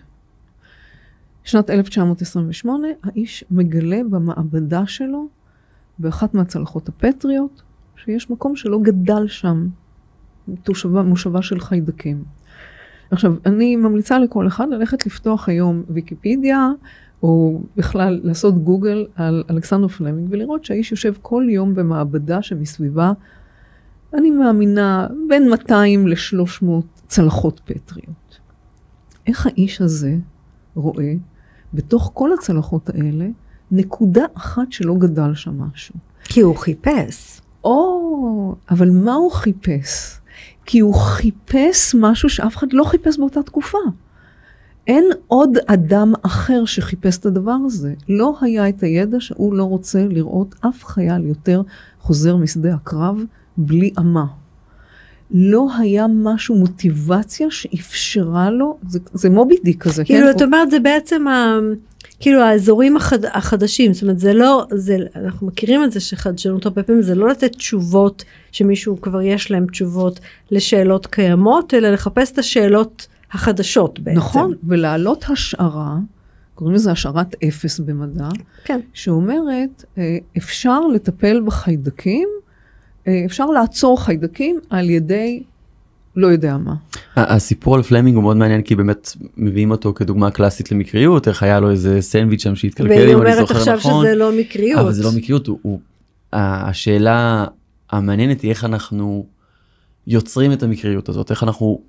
שנת 1.44 1.70
1928, 1.70 2.88
האיש 3.04 3.44
מגלה 3.52 4.02
במעבדה 4.10 4.86
שלו, 4.86 5.28
באחת 6.00 6.34
מהצלחות 6.34 6.90
הפטריות, 6.90 7.62
שיש 7.96 8.30
מקום 8.30 8.56
שלא 8.56 8.80
גדל 8.82 9.28
שם 9.28 9.68
מושבה 11.06 11.42
של 11.42 11.60
חיידקים. 11.60 12.24
עכשיו, 13.14 13.36
אני 13.46 13.76
ממליצה 13.76 14.20
לכל 14.20 14.48
אחד 14.48 14.70
ללכת 14.70 15.06
לפתוח 15.06 15.50
היום 15.50 15.84
ויקיפדיה, 15.90 16.70
או 17.24 17.62
בכלל 17.78 18.22
לעשות 18.24 18.64
גוגל 18.64 19.06
על 19.16 19.44
אלכסנדר 19.50 19.88
פלמינג, 19.88 20.28
ולראות 20.32 20.66
שהאיש 20.66 20.92
יושב 20.92 21.14
כל 21.22 21.46
יום 21.50 21.76
במעבדה 21.76 22.42
שמסביבה, 22.42 23.12
אני 24.14 24.32
מאמינה, 24.32 25.08
בין 25.30 25.50
200 25.50 26.08
ל-300 26.08 26.66
צלחות 27.08 27.62
פטריות. 27.66 28.40
איך 29.28 29.46
האיש 29.46 29.82
הזה 29.82 30.16
רואה 30.76 31.14
בתוך 31.74 32.12
כל 32.14 32.34
הצלחות 32.34 32.90
האלה 32.90 33.28
נקודה 33.72 34.24
אחת 34.34 34.72
שלא 34.72 34.96
גדל 34.96 35.36
שם 35.36 35.62
משהו? 35.62 35.96
כי 36.24 36.42
הוא 36.42 36.56
חיפש. 36.56 37.42
או, 37.64 38.56
אבל 38.70 38.90
מה 38.90 39.14
הוא 39.14 39.32
חיפש? 39.32 40.20
כי 40.66 40.80
הוא 40.80 40.96
חיפש 40.96 41.96
משהו 42.00 42.30
שאף 42.30 42.58
אחד 42.58 42.74
לא 42.74 42.84
חיפש 42.84 43.18
באותה 43.18 43.44
תקופה. 43.44 43.78
אין 44.88 45.06
עוד 45.28 45.58
אדם 45.66 46.14
אחר 46.22 46.66
שחיפש 46.66 47.18
את 47.18 47.26
הדבר 47.26 47.56
הזה. 47.66 47.94
לא 48.10 48.38
היה 48.42 48.70
את 48.70 48.84
הידע 48.84 49.20
שהוא 49.20 49.54
לא 49.54 49.64
רוצה 49.64 50.06
לראות 50.10 50.56
אף 50.62 50.86
חייל 50.86 51.26
יותר 51.26 51.62
חוזר 52.00 52.36
משדה 52.36 52.74
הקרב 52.74 53.18
בלי 53.58 53.92
אמה. 54.00 54.26
לא 55.32 55.68
היה 55.78 56.06
משהו, 56.10 56.56
מוטיבציה 56.56 57.48
שאפשרה 57.52 58.50
לו, 58.50 58.78
זה, 58.88 59.00
זה 59.14 59.30
מובי 59.30 59.56
דיק 59.64 59.84
כזה, 59.84 60.06
כאילו, 60.06 60.28
כן? 60.28 60.38
את 60.38 60.42
אומרת, 60.42 60.72
זה 60.72 60.80
בעצם 60.80 61.28
ה... 61.28 61.60
כאילו 62.20 62.42
האזורים 62.42 62.98
החד, 62.98 63.26
החדשים, 63.26 63.94
זאת 63.94 64.04
אומרת 64.04 64.20
זה 64.20 64.34
לא, 64.34 64.66
זה, 64.72 64.98
אנחנו 65.16 65.48
מכירים 65.48 65.84
את 65.84 65.92
זה 65.92 66.00
שחדשנות 66.00 66.66
הרבה 66.66 66.84
פעמים 66.84 67.02
זה 67.02 67.16
לא 67.16 67.30
לתת 67.30 67.52
תשובות 67.52 68.24
שמישהו 68.52 69.02
כבר 69.02 69.22
יש 69.22 69.52
להם 69.52 69.66
תשובות 69.68 70.20
לשאלות 70.52 71.08
קיימות, 71.08 71.74
אלא 71.74 71.90
לחפש 71.90 72.32
את 72.32 72.38
השאלות 72.38 73.08
החדשות 73.32 74.00
בעצם. 74.00 74.18
נכון, 74.18 74.54
ולהעלות 74.64 75.26
השערה, 75.30 75.98
קוראים 76.56 76.76
לזה 76.76 76.92
השערת 76.92 77.36
אפס 77.48 77.80
במדע, 77.80 78.30
כן. 78.64 78.80
שאומרת 78.94 79.84
אה, 79.98 80.18
אפשר 80.38 80.88
לטפל 80.88 81.42
בחיידקים, 81.46 82.30
אה, 83.08 83.22
אפשר 83.26 83.46
לעצור 83.46 84.04
חיידקים 84.04 84.60
על 84.70 84.90
ידי 84.90 85.44
לא 86.16 86.28
יודע 86.28 86.58
מה. 86.58 86.76
הסיפור 87.16 87.76
על 87.76 87.84
פלמינג 87.84 88.16
הוא 88.16 88.24
מאוד 88.24 88.38
מעניין 88.38 88.62
כי 88.62 88.76
באמת 88.76 89.12
מביאים 89.38 89.72
אותו 89.72 89.94
כדוגמה 89.94 90.32
קלאסית 90.32 90.72
למקריות 90.72 91.28
איך 91.28 91.44
היה 91.44 91.60
לו 91.60 91.72
איזה 91.72 92.02
סנדוויץ' 92.02 92.44
שם 92.44 92.56
שהתקלקל 92.56 92.90
והיא 92.90 93.04
אם 93.04 93.08
אני 93.08 93.16
אומרת 93.16 93.48
זוכר 93.48 93.58
עכשיו 93.58 93.76
נכון. 93.76 94.06
שזה 94.06 94.16
לא 94.16 94.32
מקריות. 94.40 94.80
אבל 94.80 94.92
זה 94.92 95.04
לא 95.04 95.10
מקריות 95.16 95.48
הוא, 95.48 95.60
הוא 95.62 95.80
השאלה 96.34 97.46
המעניינת 97.90 98.42
היא 98.42 98.50
איך 98.50 98.66
אנחנו 98.66 99.26
יוצרים 100.08 100.52
את 100.52 100.64
המקריות 100.64 101.10
הזאת 101.10 101.32
איך 101.32 101.44
אנחנו 101.44 101.82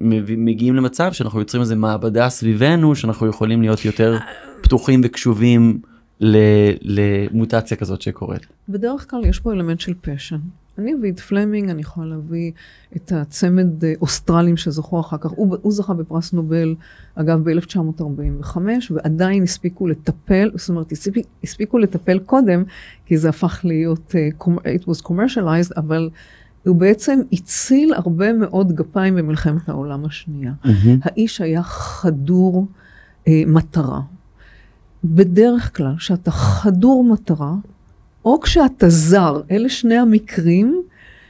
מגיעים 0.00 0.76
למצב 0.76 1.12
שאנחנו 1.12 1.38
יוצרים 1.38 1.60
איזה 1.60 1.76
מעבדה 1.76 2.28
סביבנו 2.28 2.94
שאנחנו 2.94 3.26
יכולים 3.26 3.62
להיות 3.62 3.84
יותר 3.84 4.18
פתוחים 4.62 5.00
וקשובים 5.04 5.80
למוטציה 6.20 7.76
כזאת 7.76 8.02
שקורית. 8.02 8.46
בדרך 8.68 9.10
כלל 9.10 9.24
יש 9.24 9.40
פה 9.40 9.52
אלמנט 9.52 9.80
של 9.80 9.94
פשן. 10.00 10.38
אני 10.78 10.94
אביא 10.94 11.12
את 11.12 11.20
פלמינג, 11.20 11.70
אני 11.70 11.80
יכולה 11.80 12.06
להביא 12.06 12.52
את 12.96 13.12
הצמד 13.12 13.84
אה, 13.84 13.92
אוסטרלים 14.00 14.56
שזכו 14.56 15.00
אחר 15.00 15.18
כך. 15.18 15.30
הוא, 15.30 15.56
הוא 15.62 15.72
זכה 15.72 15.94
בפרס 15.94 16.32
נובל, 16.32 16.74
אגב, 17.14 17.50
ב-1945, 17.50 18.56
ועדיין 18.90 19.42
הספיקו 19.42 19.86
לטפל, 19.86 20.50
זאת 20.54 20.68
אומרת, 20.68 20.92
הספיק, 20.92 21.26
הספיקו 21.44 21.78
לטפל 21.78 22.18
קודם, 22.18 22.64
כי 23.06 23.18
זה 23.18 23.28
הפך 23.28 23.60
להיות, 23.64 24.14
uh, 24.14 24.44
it 24.46 24.84
was 24.84 25.02
commercialized, 25.06 25.72
אבל 25.76 26.10
הוא 26.64 26.76
בעצם 26.76 27.20
הציל 27.32 27.94
הרבה 27.94 28.32
מאוד 28.32 28.72
גפיים 28.72 29.14
במלחמת 29.14 29.68
העולם 29.68 30.04
השנייה. 30.04 30.52
האיש 31.02 31.40
היה 31.40 31.62
חדור 31.62 32.66
אה, 33.28 33.42
מטרה. 33.46 34.00
בדרך 35.04 35.76
כלל, 35.76 35.94
כשאתה 35.96 36.30
חדור 36.30 37.04
מטרה, 37.04 37.54
או 38.24 38.40
כשאתה 38.40 38.88
זר, 38.88 39.40
אלה 39.50 39.68
שני 39.68 39.96
המקרים 39.98 40.82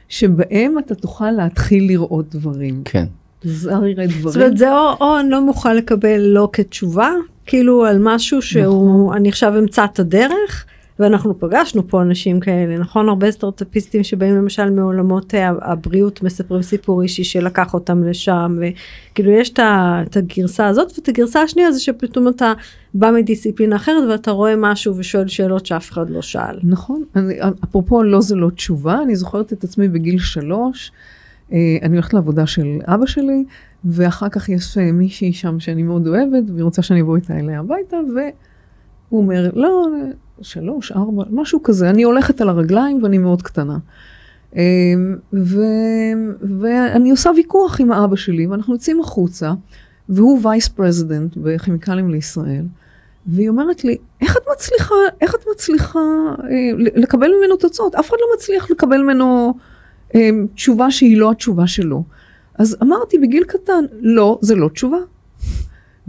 שבהם 0.09 0.79
אתה 0.79 0.95
תוכל 0.95 1.31
להתחיל 1.31 1.87
לראות 1.87 2.35
דברים. 2.35 2.81
כן. 2.85 3.05
זר 3.43 3.85
יראה 3.85 4.07
זאת 4.07 4.17
דברים. 4.19 4.41
אומרת 4.41 4.57
זה 4.57 4.71
או, 4.71 4.95
או 5.01 5.19
אני 5.19 5.29
לא 5.29 5.45
מוכן 5.45 5.75
לקבל 5.75 6.19
לא 6.19 6.49
כתשובה, 6.53 7.11
כאילו 7.45 7.85
על 7.85 7.97
משהו 7.99 8.41
שהוא, 8.41 9.05
נכון. 9.05 9.17
אני 9.17 9.29
עכשיו 9.29 9.59
אמצא 9.59 9.85
את 9.85 9.99
הדרך, 9.99 10.65
ואנחנו 10.99 11.39
פגשנו 11.39 11.87
פה 11.87 12.01
אנשים 12.01 12.39
כאלה, 12.39 12.77
נכון? 12.77 13.09
הרבה 13.09 13.31
סטארט-אפיסטים 13.31 14.03
שבאים 14.03 14.35
למשל 14.35 14.69
מעולמות 14.69 15.33
ה- 15.33 15.51
הבריאות 15.61 16.23
מספרים 16.23 16.61
סיפור 16.61 17.01
אישי 17.01 17.23
שלקח 17.23 17.73
אותם 17.73 18.03
לשם, 18.03 18.59
וכאילו 18.59 19.31
יש 19.31 19.49
את 19.53 20.17
הגרסה 20.17 20.67
הזאת, 20.67 20.91
ואת 20.97 21.07
הגרסה 21.07 21.41
השנייה 21.41 21.71
זה 21.71 21.79
שפתאום 21.79 22.27
אתה 22.27 22.53
בא 22.93 23.11
מדיסציפלינה 23.11 23.75
אחרת 23.75 24.03
ואתה 24.09 24.31
רואה 24.31 24.53
משהו 24.57 24.97
ושואל 24.97 25.27
שאלות 25.27 25.65
שאף 25.65 25.91
אחד 25.91 26.09
לא 26.09 26.21
שאל. 26.21 26.59
נכון. 26.63 27.03
אני, 27.15 27.39
אפרופו 27.63 28.03
לא 28.03 28.21
זה 28.21 28.35
לא 28.35 28.49
תשובה, 28.49 29.01
אני 29.03 29.15
זוכרת 29.15 29.53
את 29.53 29.63
עצמי 29.63 29.87
בגיל 29.87 30.19
שלוש, 30.19 30.91
אה, 31.51 31.57
אני 31.81 31.93
הולכת 31.93 32.13
לעבודה 32.13 32.47
של 32.47 32.67
אבא 32.85 33.05
שלי, 33.05 33.45
ואחר 33.85 34.29
כך 34.29 34.49
יש 34.49 34.77
אה, 34.77 34.91
מישהי 34.91 35.33
שם 35.33 35.59
שאני 35.59 35.83
מאוד 35.83 36.07
אוהבת, 36.07 36.49
והיא 36.53 36.63
רוצה 36.63 36.81
שאני 36.81 37.01
אבוא 37.01 37.15
איתה 37.15 37.39
אליה 37.39 37.59
הביתה, 37.59 37.97
והוא 38.15 39.21
אומר, 39.21 39.49
לא, 39.53 39.87
שלוש, 40.41 40.91
ארבע, 40.91 41.23
משהו 41.29 41.63
כזה, 41.63 41.89
אני 41.89 42.03
הולכת 42.03 42.41
על 42.41 42.49
הרגליים 42.49 43.03
ואני 43.03 43.17
מאוד 43.17 43.41
קטנה. 43.41 43.77
אה, 44.55 44.61
ו, 45.33 45.61
ואני 46.59 47.11
עושה 47.11 47.31
ויכוח 47.35 47.81
עם 47.81 47.91
האבא 47.91 48.15
שלי, 48.15 48.47
ואנחנו 48.47 48.73
יוצאים 48.73 48.99
החוצה, 49.01 49.53
והוא 50.09 50.39
vice 50.43 50.67
president 50.67 51.37
בכימיקלים 51.37 52.09
לישראל. 52.09 52.65
והיא 53.27 53.49
אומרת 53.49 53.83
לי, 53.83 53.97
איך 54.21 54.37
את 54.37 54.41
מצליחה, 54.53 54.95
איך 55.21 55.35
את 55.35 55.43
מצליחה 55.51 55.99
אה, 56.43 56.71
לקבל 56.77 57.31
ממנו 57.39 57.55
תוצאות? 57.57 57.95
אף 57.95 58.09
אחד 58.09 58.17
לא 58.21 58.27
מצליח 58.35 58.71
לקבל 58.71 58.97
ממנו 58.97 59.53
אה, 60.15 60.29
תשובה 60.55 60.91
שהיא 60.91 61.17
לא 61.17 61.31
התשובה 61.31 61.67
שלו. 61.67 62.03
אז 62.55 62.77
אמרתי 62.83 63.17
בגיל 63.17 63.43
קטן, 63.43 63.85
לא, 63.99 64.39
זה 64.41 64.55
לא 64.55 64.69
תשובה. 64.69 64.97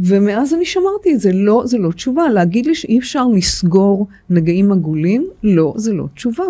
ומאז 0.05 0.55
אני 0.55 0.65
שמרתי 0.65 1.15
את 1.15 1.21
זה, 1.21 1.33
לא, 1.33 1.63
זה 1.67 1.79
לא 1.79 1.93
תשובה. 1.93 2.29
להגיד 2.29 2.67
לי 2.67 2.75
שאי 2.75 2.99
אפשר 2.99 3.27
לסגור 3.29 4.07
נגעים 4.31 4.73
עגולים, 4.73 5.29
לא, 5.43 5.75
זה 5.77 5.93
לא 5.93 6.05
תשובה. 6.15 6.45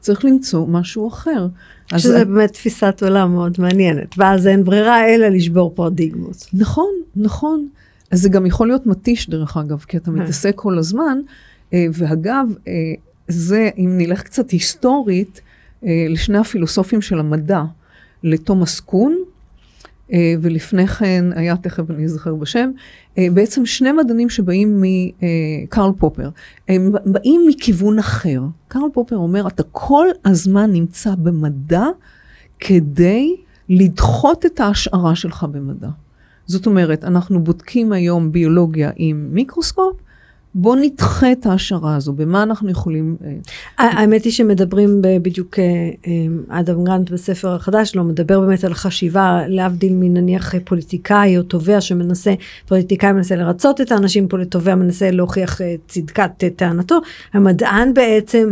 צריך 0.00 0.24
למצוא 0.24 0.66
משהו 0.66 1.08
אחר. 1.08 1.48
אז 1.92 2.02
שזה 2.02 2.24
באמת 2.24 2.52
תפיסת 2.52 3.02
עולם 3.02 3.32
מאוד 3.32 3.56
מעניינת, 3.58 4.14
ואז 4.18 4.46
אין 4.46 4.64
ברירה 4.64 5.08
אלא 5.08 5.28
לשבור 5.28 5.72
פרדיגמות. 5.74 6.46
נכון, 6.52 6.90
נכון. 7.16 7.68
אז 8.10 8.22
זה 8.22 8.28
גם 8.28 8.46
יכול 8.46 8.66
להיות 8.66 8.86
מתיש, 8.86 9.30
דרך 9.30 9.56
אגב, 9.56 9.84
כי 9.88 9.96
אתה 9.96 10.10
מתעסק 10.10 10.52
כל 10.54 10.78
הזמן. 10.78 11.18
אה, 11.72 11.86
ואגב, 11.92 12.46
אה, 12.68 12.72
זה, 13.28 13.70
אם 13.78 13.94
נלך 13.98 14.22
קצת 14.22 14.50
היסטורית, 14.50 15.40
אה, 15.84 16.06
לשני 16.08 16.38
הפילוסופים 16.38 17.00
של 17.00 17.18
המדע, 17.18 17.62
לתומאס 18.22 18.80
קון, 18.80 19.12
אה, 19.12 19.22
ולפני 20.42 20.86
כן 20.86 21.24
היה, 21.34 21.56
תכף 21.56 21.90
אני 21.90 22.04
אזכר 22.04 22.34
בשם, 22.34 22.70
אה, 23.18 23.26
בעצם 23.34 23.66
שני 23.66 23.92
מדענים 23.92 24.30
שבאים 24.30 24.82
מקרל 24.82 25.90
פופר. 25.98 26.28
הם 26.68 26.92
באים 27.06 27.40
מכיוון 27.48 27.98
אחר. 27.98 28.42
קרל 28.68 28.88
פופר 28.92 29.16
אומר, 29.16 29.46
אתה 29.46 29.62
כל 29.72 30.06
הזמן 30.24 30.72
נמצא 30.72 31.14
במדע 31.14 31.84
כדי 32.60 33.36
לדחות 33.68 34.46
את 34.46 34.60
ההשערה 34.60 35.16
שלך 35.16 35.46
במדע. 35.52 35.88
זאת 36.46 36.66
אומרת, 36.66 37.04
אנחנו 37.04 37.44
בודקים 37.44 37.92
היום 37.92 38.32
ביולוגיה 38.32 38.90
עם 38.96 39.28
מיקרוסקופ, 39.32 39.96
בוא 40.60 40.76
נדחה 40.76 41.32
את 41.32 41.46
ההשערה 41.46 41.96
הזו, 41.96 42.12
במה 42.12 42.42
אנחנו 42.42 42.70
יכולים... 42.70 43.16
אה, 43.24 43.30
האמת 43.78 44.24
היא 44.24 44.32
שמדברים 44.32 45.02
בדיוק, 45.22 45.58
אה, 45.58 45.64
אה, 46.06 46.60
אדם 46.60 46.84
גרנט 46.84 47.10
בספר 47.10 47.54
החדש 47.54 47.90
שלו, 47.90 48.04
מדבר 48.04 48.40
באמת 48.40 48.64
על 48.64 48.74
חשיבה, 48.74 49.40
להבדיל 49.48 49.92
מנניח 49.94 50.54
פוליטיקאי 50.64 51.38
או 51.38 51.42
תובע 51.42 51.80
שמנסה, 51.80 52.34
פוליטיקאי 52.66 53.12
מנסה 53.12 53.36
לרצות 53.36 53.80
את 53.80 53.92
האנשים, 53.92 54.28
תובע 54.48 54.74
מנסה 54.74 55.10
להוכיח 55.10 55.60
צדקת 55.88 56.44
טענתו, 56.56 56.98
המדען 57.32 57.94
בעצם 57.94 58.50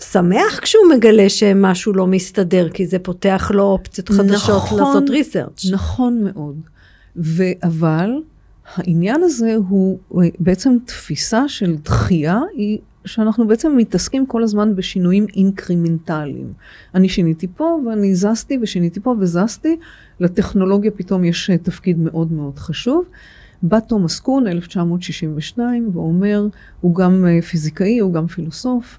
שמח 0.00 0.58
כשהוא 0.62 0.84
מגלה 0.96 1.28
שמשהו 1.28 1.92
לא 1.92 2.06
מסתדר, 2.06 2.68
כי 2.68 2.86
זה 2.86 2.98
פותח 2.98 3.50
לו 3.54 3.62
אופציות 3.62 4.08
חדשות 4.08 4.56
נכון, 4.56 4.78
לעשות 4.78 5.10
ריסרצ'. 5.10 5.66
נכון 5.72 6.24
מאוד. 6.24 6.56
ו- 7.16 7.52
אבל 7.62 8.10
העניין 8.74 9.22
הזה 9.22 9.54
הוא 9.68 9.98
אה, 10.14 10.28
בעצם 10.38 10.76
תפיסה 10.84 11.48
של 11.48 11.76
דחייה, 11.76 12.40
היא 12.54 12.78
שאנחנו 13.04 13.48
בעצם 13.48 13.76
מתעסקים 13.76 14.26
כל 14.26 14.42
הזמן 14.42 14.76
בשינויים 14.76 15.26
אינקרמנטליים. 15.36 16.52
אני 16.94 17.08
שיניתי 17.08 17.46
פה 17.56 17.80
ואני 17.86 18.14
זזתי 18.14 18.58
ושיניתי 18.62 19.00
פה 19.00 19.14
וזזתי, 19.20 19.76
לטכנולוגיה 20.20 20.90
פתאום 20.90 21.24
יש 21.24 21.50
אה, 21.50 21.58
תפקיד 21.58 21.98
מאוד 21.98 22.32
מאוד 22.32 22.58
חשוב. 22.58 23.04
בא 23.62 23.80
תומאס 23.80 24.20
קון, 24.20 24.46
1962, 24.46 25.90
ואומר, 25.92 26.46
הוא 26.80 26.94
גם 26.94 27.24
אה, 27.26 27.42
פיזיקאי, 27.42 27.98
הוא 27.98 28.12
גם 28.12 28.26
פילוסוף, 28.26 28.98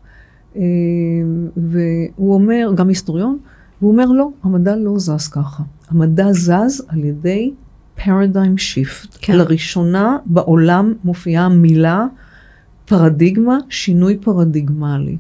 והוא 1.58 2.34
אומר, 2.34 2.72
גם 2.76 2.88
היסטוריון, 2.88 3.38
והוא 3.82 3.92
אומר, 3.92 4.06
לא, 4.06 4.30
המדע 4.44 4.76
לא 4.76 5.00
זז 5.00 5.28
ככה. 5.28 5.64
המדע 5.90 6.32
זז 6.32 6.84
על 6.88 7.04
ידי 7.04 7.52
paradigm 8.00 8.58
shift. 8.58 9.18
כן. 9.22 9.38
לראשונה 9.38 10.18
בעולם 10.26 10.94
מופיעה 11.04 11.46
המילה 11.46 12.06
פרדיגמה, 12.86 13.58
שינוי 13.70 14.18
פרדיגמלי. 14.22 15.18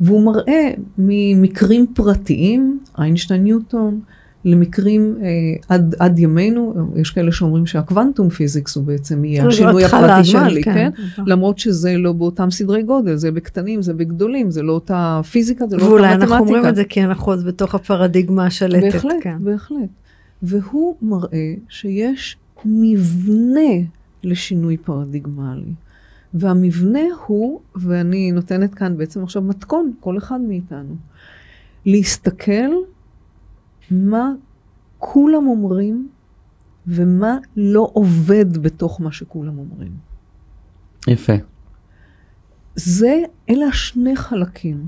והוא 0.00 0.24
מראה 0.26 0.70
ממקרים 0.98 1.86
פרטיים, 1.94 2.78
איינשטיין 2.98 3.44
ניוטון, 3.44 4.00
למקרים 4.44 5.16
אה, 5.22 5.26
עד, 5.68 5.94
עד 5.98 6.18
ימינו, 6.18 6.74
יש 6.96 7.10
כאלה 7.10 7.32
שאומרים 7.32 7.66
שהקוונטום 7.66 8.28
פיזיקס 8.28 8.76
הוא 8.76 8.84
בעצם 8.84 9.24
יהיה 9.24 9.42
זו 9.42 9.48
השינוי 9.48 9.84
התחלה 9.84 10.24
של- 10.24 10.36
הפרדיגמלי, 10.36 10.62
כן. 10.62 10.90
כן? 11.16 11.22
למרות 11.26 11.58
שזה 11.58 11.96
לא 11.96 12.12
באותם 12.12 12.50
סדרי 12.50 12.82
גודל, 12.82 13.16
זה 13.16 13.30
בקטנים, 13.32 13.82
זה 13.82 13.94
בגדולים, 13.94 14.50
זה 14.50 14.62
לא 14.62 14.72
אותה 14.72 15.20
פיזיקה, 15.30 15.66
זה 15.66 15.76
לא 15.76 15.82
אותה 15.82 15.92
ואולי 15.92 16.08
מתמטיקה. 16.08 16.32
אנחנו 16.34 16.46
אומרים 16.46 16.66
את 16.68 16.76
זה 16.76 16.84
כי 16.84 17.02
אנחנו 17.04 17.32
עוד 17.32 17.44
בתוך 17.44 17.74
הפרדיגמה 17.74 18.46
השלטת. 18.46 18.92
בהחלט, 18.92 19.12
כן. 19.20 19.36
בהחלט. 19.40 19.78
והוא 20.42 20.96
מראה 21.02 21.54
שיש 21.68 22.36
מבנה 22.64 23.70
לשינוי 24.22 24.76
פרדיגמלי. 24.76 25.72
והמבנה 26.34 27.00
הוא, 27.26 27.60
ואני 27.74 28.32
נותנת 28.32 28.74
כאן 28.74 28.96
בעצם 28.96 29.22
עכשיו 29.22 29.42
מתכון, 29.42 29.92
כל 30.00 30.18
אחד 30.18 30.40
מאיתנו, 30.40 30.96
להסתכל 31.86 32.70
מה 33.90 34.32
כולם 34.98 35.46
אומרים 35.46 36.08
ומה 36.86 37.38
לא 37.56 37.90
עובד 37.92 38.58
בתוך 38.58 39.00
מה 39.00 39.12
שכולם 39.12 39.58
אומרים. 39.58 39.92
יפה. 41.08 41.32
זה, 42.76 43.22
אלה 43.50 43.66
השני 43.66 44.16
חלקים. 44.16 44.86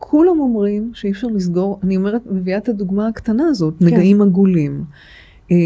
כולם 0.00 0.40
אומרים 0.40 0.90
שאי 0.94 1.10
אפשר 1.10 1.26
לסגור, 1.26 1.80
אני 1.82 1.96
אומרת, 1.96 2.22
מביאה 2.26 2.58
את 2.58 2.68
הדוגמה 2.68 3.08
הקטנה 3.08 3.44
הזאת, 3.48 3.74
כן. 3.78 3.86
נגעים 3.86 4.22
עגולים. 4.22 4.84
אה, 5.50 5.56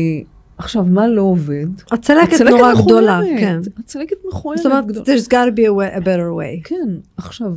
עכשיו, 0.58 0.84
מה 0.84 1.08
לא 1.08 1.22
עובד? 1.22 1.66
הצלקת 1.90 2.32
הצלקת 2.32 2.50
נורא 2.50 2.72
מכוערת. 2.72 2.84
גדולה, 2.84 3.20
כן. 3.38 3.60
הצלקת 3.78 4.16
מכוערת 4.28 4.58
זאת 4.58 4.66
אומרת, 4.66 4.86
גדולה. 4.86 5.04
there's 5.06 5.26
got 5.26 5.30
to 5.30 5.56
be 5.56 5.62
a, 5.62 5.72
way, 5.72 5.98
a 5.98 6.00
better 6.00 6.30
way. 6.38 6.68
כן, 6.68 6.88
עכשיו, 7.16 7.56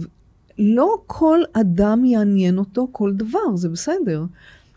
לא 0.60 0.96
כל 1.08 1.40
אדם 1.54 2.06
יעניין 2.06 2.58
אותו 2.58 2.88
כל 2.92 3.14
דבר, 3.14 3.56
זה 3.56 3.70
בסדר. 3.70 4.24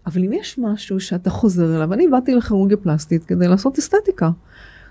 אבל 0.07 0.25
אם 0.25 0.33
יש 0.33 0.59
משהו 0.59 1.01
שאתה 1.01 1.31
חוזר 1.31 1.77
אליו, 1.77 1.93
אני 1.93 2.09
באתי 2.09 2.35
לכירורגיה 2.35 2.77
פלסטית 2.77 3.25
כדי 3.25 3.49
לעשות 3.49 3.79
אסתטיקה. 3.79 4.31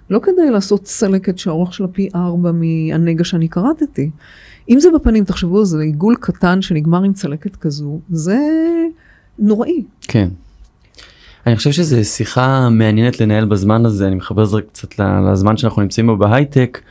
לא 0.10 0.20
כדי 0.20 0.50
לעשות 0.52 0.84
צלקת 0.84 1.38
שהאורך 1.38 1.74
שלה 1.74 1.88
פי 1.88 2.10
ארבע 2.16 2.52
מהנגע 2.52 3.24
שאני 3.24 3.50
כרתתי. 3.50 4.12
אם 4.70 4.80
זה 4.80 4.90
בפנים, 4.96 5.24
תחשבו, 5.24 5.66
זה 5.66 5.82
עיגול 5.82 6.16
קטן 6.20 6.62
שנגמר 6.62 7.04
עם 7.04 7.14
צלקת 7.14 7.56
כזו, 7.56 8.00
זה 8.10 8.38
נוראי. 9.40 9.84
כן. 10.02 10.30
אני 11.48 11.56
חושב 11.56 11.72
שזו 11.72 12.06
שיחה 12.06 12.70
מעניינת 12.70 13.22
לנהל 13.22 13.46
בזמן 13.46 13.86
הזה, 13.86 14.08
אני 14.08 14.16
מחבר 14.16 14.44
את 14.44 14.50
זה 14.50 14.62
קצת 14.62 15.00
לזמן 15.00 15.58
שאנחנו 15.58 15.82
נמצאים 15.82 16.08
בו 16.08 16.18
בהייטק. 16.18 16.82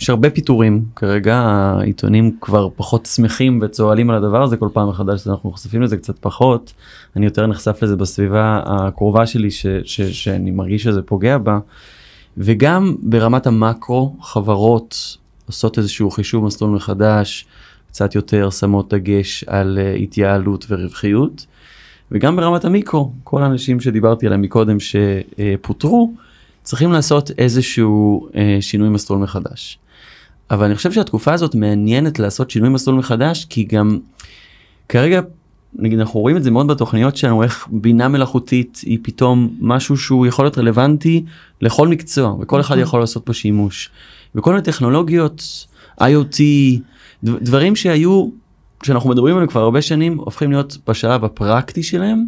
יש 0.00 0.10
הרבה 0.10 0.30
פיטורים 0.30 0.84
כרגע, 0.96 1.36
העיתונים 1.36 2.36
כבר 2.40 2.68
פחות 2.76 3.06
שמחים 3.06 3.58
וצוהלים 3.62 4.10
על 4.10 4.16
הדבר 4.16 4.42
הזה 4.42 4.56
כל 4.56 4.68
פעם 4.72 4.88
מחדש, 4.88 5.26
אנחנו 5.26 5.50
נחשפים 5.50 5.82
לזה 5.82 5.96
קצת 5.96 6.18
פחות. 6.18 6.72
אני 7.16 7.24
יותר 7.24 7.46
נחשף 7.46 7.82
לזה 7.82 7.96
בסביבה 7.96 8.62
הקרובה 8.66 9.26
שלי, 9.26 9.50
ש, 9.50 9.66
ש, 9.84 10.00
שאני 10.00 10.50
מרגיש 10.50 10.82
שזה 10.82 11.02
פוגע 11.02 11.38
בה. 11.38 11.58
וגם 12.38 12.94
ברמת 13.02 13.46
המקרו, 13.46 14.16
חברות 14.20 15.16
עושות 15.46 15.78
איזשהו 15.78 16.10
חישוב 16.10 16.44
מסלול 16.44 16.70
מחדש, 16.70 17.46
קצת 17.88 18.14
יותר 18.14 18.50
שמות 18.50 18.94
דגש 18.94 19.44
על 19.44 19.78
אה, 19.82 19.94
התייעלות 19.94 20.66
ורווחיות. 20.68 21.46
וגם 22.10 22.36
ברמת 22.36 22.64
המיקרו, 22.64 23.12
כל 23.24 23.42
האנשים 23.42 23.80
שדיברתי 23.80 24.26
עליהם 24.26 24.42
מקודם 24.42 24.76
שפוטרו, 24.80 26.12
צריכים 26.62 26.92
לעשות 26.92 27.30
איזשהו 27.38 28.28
אה, 28.36 28.58
שינוי 28.60 28.88
מסלול 28.88 29.18
מחדש. 29.18 29.78
אבל 30.50 30.64
אני 30.64 30.74
חושב 30.74 30.92
שהתקופה 30.92 31.32
הזאת 31.32 31.54
מעניינת 31.54 32.18
לעשות 32.18 32.50
שינוי 32.50 32.68
מסלול 32.68 32.96
מחדש, 32.96 33.44
כי 33.44 33.64
גם 33.64 33.98
כרגע, 34.88 35.20
נגיד 35.74 35.98
אנחנו 35.98 36.20
רואים 36.20 36.36
את 36.36 36.42
זה 36.42 36.50
מאוד 36.50 36.66
בתוכניות 36.66 37.16
שלנו, 37.16 37.42
איך 37.42 37.68
בינה 37.70 38.08
מלאכותית 38.08 38.80
היא 38.86 38.98
פתאום 39.02 39.56
משהו 39.60 39.96
שהוא 39.96 40.26
יכול 40.26 40.44
להיות 40.44 40.58
רלוונטי 40.58 41.24
לכל 41.60 41.88
מקצוע, 41.88 42.36
וכל 42.40 42.60
אחד 42.60 42.78
יכול 42.78 43.00
לעשות 43.00 43.26
בו 43.26 43.34
שימוש. 43.34 43.90
וכל 44.34 44.50
מיני 44.50 44.62
טכנולוגיות, 44.62 45.66
IoT, 46.00 46.40
דב- 47.24 47.38
דברים 47.38 47.76
שהיו, 47.76 48.28
שאנחנו 48.82 49.10
מדברים 49.10 49.34
עליהם 49.34 49.50
כבר 49.50 49.60
הרבה 49.60 49.82
שנים, 49.82 50.18
הופכים 50.18 50.50
להיות 50.50 50.78
בשלב 50.88 51.24
הפרקטי 51.24 51.82
שלהם, 51.82 52.24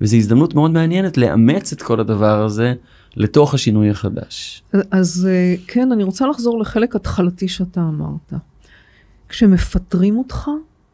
וזו 0.00 0.16
הזדמנות 0.16 0.54
מאוד 0.54 0.70
מעניינת 0.70 1.16
לאמץ 1.16 1.72
את 1.72 1.82
כל 1.82 2.00
הדבר 2.00 2.44
הזה 2.44 2.74
לתוך 3.16 3.54
השינוי 3.54 3.90
החדש. 3.90 4.62
אז 4.90 5.28
אה, 5.30 5.54
כן, 5.66 5.92
אני 5.92 6.02
רוצה 6.02 6.26
לחזור 6.26 6.60
לחלק 6.60 6.96
התחלתי 6.96 7.48
שאתה 7.48 7.80
אמרת. 7.80 8.32
כשמפטרים 9.28 10.18
אותך, 10.18 10.48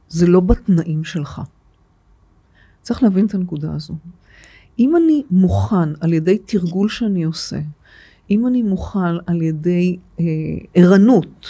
זה 0.09 0.27
לא 0.27 0.41
בתנאים 0.41 1.05
שלך. 1.05 1.41
צריך 2.83 3.03
להבין 3.03 3.27
את 3.27 3.35
הנקודה 3.35 3.73
הזו. 3.75 3.95
אם 4.79 4.97
אני 4.97 5.23
מוכן 5.31 5.95
על 6.01 6.13
ידי 6.13 6.39
תרגול 6.39 6.89
שאני 6.89 7.25
עושה, 7.25 7.59
אם 8.31 8.47
אני 8.47 8.63
מוכן 8.63 9.17
על 9.27 9.43
ידי 9.43 9.97
אה, 10.21 10.25
ערנות, 10.75 11.47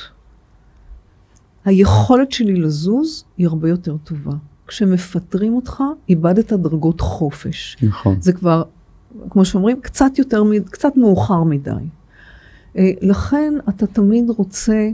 היכולת 1.64 2.32
שלי 2.32 2.54
לזוז 2.54 3.24
היא 3.38 3.46
הרבה 3.46 3.68
יותר 3.68 3.96
טובה. 4.04 4.32
כשמפטרים 4.66 5.54
אותך, 5.54 5.82
איבדת 6.08 6.52
דרגות 6.52 7.00
חופש. 7.00 7.76
נכון. 7.82 8.16
זה 8.20 8.32
כבר, 8.32 8.62
כמו 9.30 9.44
שאומרים, 9.44 9.80
קצת 9.80 10.18
יותר, 10.18 10.44
קצת 10.70 10.96
מאוחר 10.96 11.42
מדי. 11.42 11.70
אה, 12.78 12.90
לכן 13.00 13.54
אתה 13.68 13.86
תמיד 13.86 14.30
רוצה, 14.30 14.88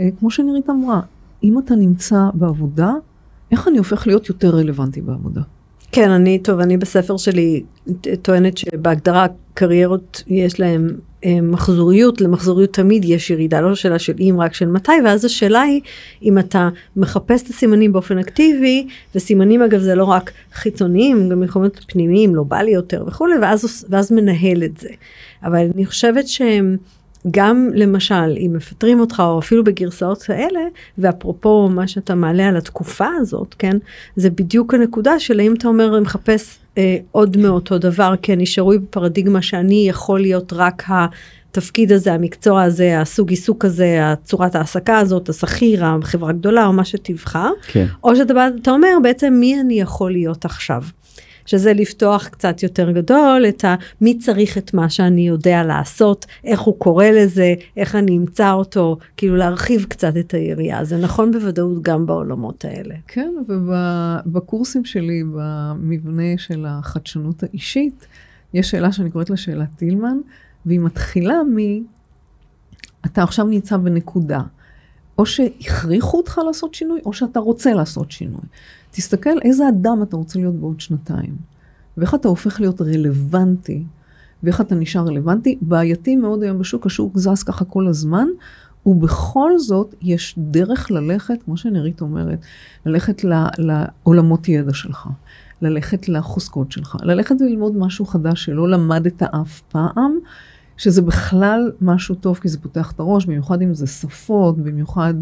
אה, 0.00 0.08
כמו 0.18 0.30
שנירית 0.30 0.70
אמרה, 0.70 1.00
אם 1.44 1.58
אתה 1.58 1.74
נמצא 1.74 2.28
בעבודה, 2.34 2.92
איך 3.50 3.68
אני 3.68 3.78
הופך 3.78 4.06
להיות 4.06 4.28
יותר 4.28 4.56
רלוונטי 4.56 5.00
בעבודה? 5.00 5.40
כן, 5.92 6.10
אני, 6.10 6.38
טוב, 6.38 6.60
אני 6.60 6.76
בספר 6.76 7.16
שלי 7.16 7.62
טוענת 8.22 8.58
שבהגדרה 8.58 9.26
קריירות 9.54 10.22
יש 10.26 10.60
להם 10.60 10.88
אה, 10.88 11.15
מחזוריות, 11.42 12.20
למחזוריות 12.20 12.72
תמיד 12.72 13.04
יש 13.04 13.30
ירידה, 13.30 13.60
לא 13.60 13.74
שאלה 13.74 13.98
של 13.98 14.14
אם, 14.20 14.36
רק 14.38 14.54
של 14.54 14.66
מתי, 14.66 14.92
ואז 15.04 15.24
השאלה 15.24 15.60
היא 15.60 15.80
אם 16.22 16.38
אתה 16.38 16.68
מחפש 16.96 17.42
את 17.42 17.48
הסימנים 17.48 17.92
באופן 17.92 18.18
אקטיבי, 18.18 18.86
וסימנים 19.14 19.62
אגב 19.62 19.80
זה 19.80 19.94
לא 19.94 20.04
רק 20.04 20.32
חיצוניים, 20.52 21.28
גם 21.28 21.42
יכולים 21.42 21.70
להיות 21.72 21.84
פנימיים, 21.88 22.34
לא 22.34 22.42
בא 22.42 22.62
לי 22.62 22.70
יותר 22.70 23.04
וכולי, 23.06 23.34
ואז, 23.42 23.84
ואז 23.88 24.12
מנהל 24.12 24.64
את 24.64 24.78
זה. 24.78 24.88
אבל 25.44 25.66
אני 25.74 25.86
חושבת 25.86 26.28
שהם... 26.28 26.76
גם 27.30 27.70
למשל 27.74 28.36
אם 28.36 28.52
מפטרים 28.56 29.00
אותך 29.00 29.22
או 29.26 29.38
אפילו 29.38 29.64
בגרסאות 29.64 30.22
כאלה 30.22 30.60
ואפרופו 30.98 31.68
מה 31.68 31.88
שאתה 31.88 32.14
מעלה 32.14 32.48
על 32.48 32.56
התקופה 32.56 33.08
הזאת 33.20 33.54
כן 33.58 33.76
זה 34.16 34.30
בדיוק 34.30 34.74
הנקודה 34.74 35.18
של 35.18 35.40
האם 35.40 35.54
אתה 35.54 35.68
אומר 35.68 35.96
אני 35.96 36.00
מחפש 36.00 36.58
אה, 36.78 36.96
עוד 37.12 37.36
מאותו 37.36 37.78
דבר 37.78 38.14
כי 38.22 38.32
אני 38.32 38.46
שרוי 38.46 38.78
בפרדיגמה 38.78 39.42
שאני 39.42 39.86
יכול 39.88 40.20
להיות 40.20 40.52
רק 40.52 40.82
התפקיד 40.88 41.92
הזה 41.92 42.12
המקצוע 42.12 42.62
הזה 42.62 43.00
הסוג 43.00 43.30
עיסוק 43.30 43.64
הזה 43.64 43.98
הצורת 44.02 44.54
ההעסקה 44.54 44.98
הזאת 44.98 45.28
השכיר 45.28 45.84
החברה 45.84 46.30
הגדולה 46.30 46.66
או 46.66 46.72
מה 46.72 46.84
שתבחר 46.84 47.50
כן. 47.66 47.86
או 48.04 48.16
שאתה 48.16 48.48
אתה 48.62 48.70
אומר 48.70 48.88
בעצם 49.02 49.36
מי 49.40 49.60
אני 49.60 49.80
יכול 49.80 50.12
להיות 50.12 50.44
עכשיו. 50.44 50.82
שזה 51.46 51.72
לפתוח 51.72 52.28
קצת 52.28 52.62
יותר 52.62 52.90
גדול 52.90 53.44
את 53.48 53.64
ה... 53.64 53.74
מי 54.00 54.18
צריך 54.18 54.58
את 54.58 54.74
מה 54.74 54.90
שאני 54.90 55.28
יודע 55.28 55.62
לעשות, 55.62 56.26
איך 56.44 56.60
הוא 56.60 56.78
קורא 56.78 57.06
לזה, 57.06 57.54
איך 57.76 57.94
אני 57.94 58.16
אמצא 58.16 58.52
אותו, 58.52 58.98
כאילו 59.16 59.36
להרחיב 59.36 59.86
קצת 59.88 60.16
את 60.16 60.34
היריעה. 60.34 60.84
זה 60.84 60.98
נכון 60.98 61.30
בוודאות 61.32 61.82
גם 61.82 62.06
בעולמות 62.06 62.64
האלה. 62.64 62.94
כן, 63.08 63.34
ובקורסים 63.48 64.84
שלי, 64.84 65.22
במבנה 65.34 66.38
של 66.38 66.64
החדשנות 66.68 67.42
האישית, 67.42 68.06
יש 68.54 68.70
שאלה 68.70 68.92
שאני 68.92 69.10
קוראת 69.10 69.30
לה 69.30 69.36
שאלת 69.36 69.68
טילמן, 69.76 70.16
והיא 70.66 70.80
מתחילה 70.80 71.42
מ... 71.42 71.56
אתה 73.06 73.22
עכשיו 73.22 73.46
נמצא 73.46 73.76
בנקודה. 73.76 74.40
או 75.18 75.26
שהכריחו 75.26 76.16
אותך 76.16 76.40
לעשות 76.46 76.74
שינוי, 76.74 77.00
או 77.06 77.12
שאתה 77.12 77.40
רוצה 77.40 77.74
לעשות 77.74 78.10
שינוי. 78.10 78.42
תסתכל 78.96 79.38
איזה 79.44 79.68
אדם 79.68 80.02
אתה 80.02 80.16
רוצה 80.16 80.38
להיות 80.38 80.54
בעוד 80.54 80.80
שנתיים, 80.80 81.36
ואיך 81.96 82.14
אתה 82.14 82.28
הופך 82.28 82.60
להיות 82.60 82.80
רלוונטי, 82.80 83.84
ואיך 84.42 84.60
אתה 84.60 84.74
נשאר 84.74 85.06
רלוונטי. 85.06 85.58
בעייתי 85.60 86.16
מאוד 86.16 86.42
היום 86.42 86.58
בשוק, 86.58 86.86
השוק 86.86 87.18
זז 87.18 87.42
ככה 87.42 87.64
כל 87.64 87.86
הזמן, 87.86 88.26
ובכל 88.86 89.58
זאת 89.58 89.94
יש 90.02 90.34
דרך 90.38 90.90
ללכת, 90.90 91.42
כמו 91.44 91.56
שנרית 91.56 92.00
אומרת, 92.00 92.38
ללכת 92.86 93.24
לעולמות 93.58 94.48
ידע 94.48 94.74
שלך, 94.74 95.08
ללכת 95.62 96.08
לחוזקות 96.08 96.72
שלך, 96.72 96.96
ללכת 97.02 97.34
וללמוד 97.40 97.76
משהו 97.76 98.06
חדש 98.06 98.44
שלא 98.44 98.68
למדת 98.68 99.22
אף 99.22 99.60
פעם. 99.60 100.18
שזה 100.76 101.02
בכלל 101.02 101.72
משהו 101.80 102.14
טוב, 102.14 102.38
כי 102.38 102.48
זה 102.48 102.58
פותח 102.58 102.92
את 102.92 103.00
הראש, 103.00 103.26
במיוחד 103.26 103.62
אם 103.62 103.74
זה 103.74 103.86
שפות, 103.86 104.58
במיוחד 104.58 105.14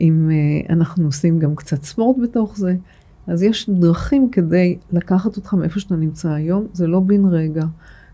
אם 0.00 0.30
uh, 0.30 0.72
אנחנו 0.72 1.06
עושים 1.06 1.38
גם 1.38 1.54
קצת 1.54 1.82
ספורט 1.82 2.16
בתוך 2.22 2.56
זה. 2.56 2.76
אז 3.26 3.42
יש 3.42 3.70
דרכים 3.70 4.28
כדי 4.32 4.76
לקחת 4.92 5.36
אותך 5.36 5.54
מאיפה 5.54 5.80
שאתה 5.80 5.96
נמצא 5.96 6.28
היום, 6.28 6.66
זה 6.72 6.86
לא 6.86 7.00
בן 7.00 7.24
רגע, 7.24 7.64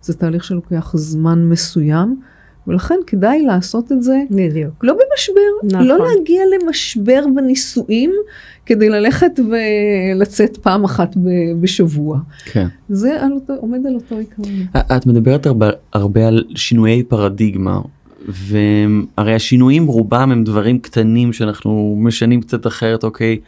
זה 0.03 0.15
תהליך 0.15 0.45
שלוקח 0.45 0.93
זמן 0.97 1.49
מסוים, 1.49 2.21
ולכן 2.67 2.95
כדאי 3.07 3.43
לעשות 3.43 3.93
את 3.93 4.03
זה, 4.03 4.23
בדיוק. 4.31 4.85
לא 4.85 4.93
במשבר, 4.95 5.77
נכון. 5.77 5.87
לא 5.87 5.99
להגיע 5.99 6.43
למשבר 6.55 7.25
בנישואים 7.35 8.13
כדי 8.67 8.89
ללכת 8.89 9.41
ולצאת 9.51 10.57
פעם 10.57 10.85
אחת 10.85 11.17
ב- 11.17 11.61
בשבוע. 11.61 12.19
כן. 12.45 12.67
זה 12.89 13.23
על 13.23 13.33
אותו, 13.33 13.53
עומד 13.61 13.87
על 13.87 13.95
אותו 13.95 14.19
עיקרון. 14.19 14.53
את 14.97 15.07
מדברת 15.07 15.47
הרבה, 15.47 15.71
הרבה 15.93 16.29
על 16.29 16.45
שינויי 16.55 17.03
פרדיגמה, 17.03 17.81
והרי 18.29 19.35
השינויים 19.35 19.87
רובם 19.87 20.33
הם 20.33 20.45
דברים 20.45 20.79
קטנים 20.79 21.33
שאנחנו 21.33 21.97
משנים 21.99 22.41
קצת 22.41 22.67
אחרת, 22.67 23.05
אוקיי, 23.05 23.39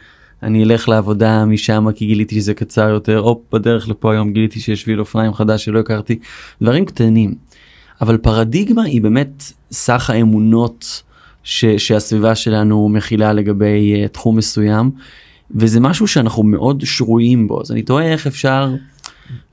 אני 0.43 0.63
אלך 0.63 0.89
לעבודה 0.89 1.45
משם 1.45 1.85
כי 1.95 2.05
גיליתי 2.05 2.35
שזה 2.35 2.53
קצר 2.53 2.89
יותר, 2.89 3.21
או 3.21 3.41
בדרך 3.53 3.89
לפה 3.89 4.11
היום 4.11 4.33
גיליתי 4.33 4.59
שיש 4.59 4.81
שביל 4.81 4.99
אופניים 4.99 5.33
חדש 5.33 5.65
שלא 5.65 5.79
הכרתי, 5.79 6.19
דברים 6.61 6.85
קטנים. 6.85 7.35
אבל 8.01 8.17
פרדיגמה 8.17 8.83
היא 8.83 9.01
באמת 9.01 9.43
סך 9.71 10.09
האמונות 10.09 11.03
ש, 11.43 11.65
שהסביבה 11.65 12.35
שלנו 12.35 12.89
מכילה 12.89 13.33
לגבי 13.33 14.05
uh, 14.05 14.07
תחום 14.07 14.37
מסוים, 14.37 14.91
וזה 15.55 15.79
משהו 15.79 16.07
שאנחנו 16.07 16.43
מאוד 16.43 16.83
שרויים 16.85 17.47
בו, 17.47 17.61
אז 17.61 17.71
אני 17.71 17.81
תוהה 17.81 18.11
איך 18.11 18.27
אפשר 18.27 18.75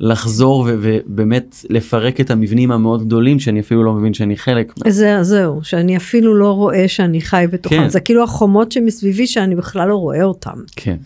לחזור 0.01 0.69
ובאמת 0.69 1.57
לפרק 1.71 2.21
את 2.21 2.31
המבנים 2.31 2.73
המאוד 2.73 3.07
גדולים 3.07 3.39
שאני 3.39 3.61
אפילו 3.61 3.85
לא 3.85 3.93
מבין 3.93 4.15
שאני 4.15 4.37
חלק. 4.37 4.73
זה, 4.89 5.23
זהו, 5.23 5.65
שאני 5.65 5.97
אפילו 5.97 6.35
לא 6.35 6.53
רואה 6.53 6.89
שאני 6.89 7.21
חי 7.21 7.47
בתוכם. 7.53 7.77
כן. 7.77 7.89
זה 7.89 8.01
כאילו 8.01 8.25
החומות 8.25 8.73
שמסביבי 8.73 9.27
שאני 9.27 9.57
בכלל 9.57 9.89
לא 9.89 9.95
רואה 9.97 10.23
אותם. 10.23 10.59
כן. 10.77 10.97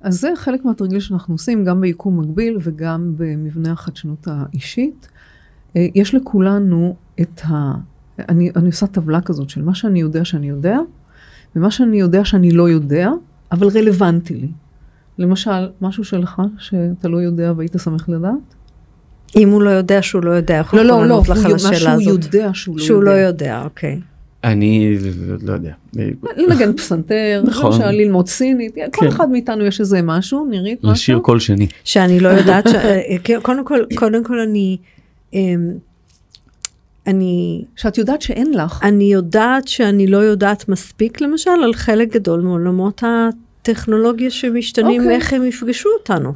אז 0.00 0.20
זה 0.20 0.30
חלק 0.36 0.64
מהתרגיל 0.64 1.00
שאנחנו 1.00 1.34
עושים, 1.34 1.64
גם 1.64 1.80
ביקום 1.80 2.20
מקביל 2.20 2.58
וגם 2.62 3.14
במבנה 3.16 3.72
החדשנות 3.72 4.28
האישית. 4.30 5.08
אה, 5.76 5.86
יש 5.94 6.14
לכולנו 6.14 6.96
את 7.20 7.40
ה... 7.44 7.72
אני, 8.28 8.50
אני 8.56 8.66
עושה 8.66 8.86
טבלה 8.86 9.20
כזאת 9.20 9.50
של 9.50 9.62
מה 9.62 9.74
שאני 9.74 10.00
יודע 10.00 10.24
שאני 10.24 10.48
יודע, 10.48 10.78
ומה 11.56 11.70
שאני 11.70 12.00
יודע 12.00 12.24
שאני 12.24 12.50
לא 12.50 12.70
יודע, 12.70 13.10
אבל 13.52 13.68
רלוונטי 13.68 14.34
לי. 14.34 14.48
למשל, 15.18 15.68
משהו 15.80 16.04
שלך 16.04 16.42
שאתה 16.58 17.08
לא 17.08 17.16
יודע 17.16 17.52
והיית 17.56 17.76
שמח 17.84 18.08
לדעת? 18.08 18.54
אם 19.36 19.48
הוא 19.48 19.62
לא 19.62 19.70
יודע 19.70 20.02
שהוא 20.02 20.24
לא 20.24 20.30
יודע, 20.30 20.58
איך 20.58 20.72
הוא 20.72 20.80
לא, 20.80 20.84
יכול 20.84 20.96
לא, 20.96 21.02
לא, 21.02 21.08
לענות 21.08 21.28
לך 21.28 21.44
על 21.44 21.50
מה 21.50 21.56
השאלה 21.56 21.78
שהוא 21.78 22.12
הזאת? 22.12 22.24
יודע 22.24 22.50
שהוא 22.54 22.78
לא 22.78 22.84
שהוא 22.84 23.02
לא 23.02 23.10
יודע. 23.10 23.26
יודע, 23.26 23.62
אוקיי. 23.64 24.00
אני 24.44 24.98
לא 25.42 25.52
יודע. 25.52 25.72
לנגן 26.36 26.72
פסנתר, 26.76 27.42
נכון. 27.44 27.72
למשל 27.72 27.90
ללמוד 27.90 28.28
סינית, 28.28 28.74
כל 28.74 29.00
כן. 29.00 29.06
אחד 29.06 29.30
מאיתנו 29.30 29.64
יש 29.64 29.80
איזה 29.80 30.02
משהו, 30.02 30.46
נירית 30.50 30.78
משהו? 30.78 30.92
לשיר 30.92 31.18
קול 31.18 31.40
שני. 31.40 31.66
שאני 31.84 32.20
לא 32.20 32.28
יודעת. 32.28 32.66
אה, 32.74 33.00
כן, 33.24 33.38
קודם 33.42 33.64
כל, 33.64 33.78
קודם 33.94 34.24
כל 34.24 34.38
אני, 34.38 34.76
אמ, 35.32 35.70
אני, 37.06 37.64
שאת 37.76 37.98
יודעת 37.98 38.22
שאין 38.22 38.54
לך. 38.54 38.80
אני 38.82 39.12
יודעת 39.12 39.68
שאני 39.68 40.06
לא 40.06 40.18
יודעת 40.18 40.68
מספיק, 40.68 41.20
למשל, 41.20 41.50
על 41.64 41.74
חלק 41.74 42.12
גדול 42.12 42.40
מעולמות 42.40 43.02
הטכנולוגיה 43.62 44.30
שמשתנים, 44.30 45.00
אוקיי. 45.02 45.16
איך 45.16 45.32
הם 45.32 45.44
יפגשו 45.44 45.88
אותנו. 45.98 46.32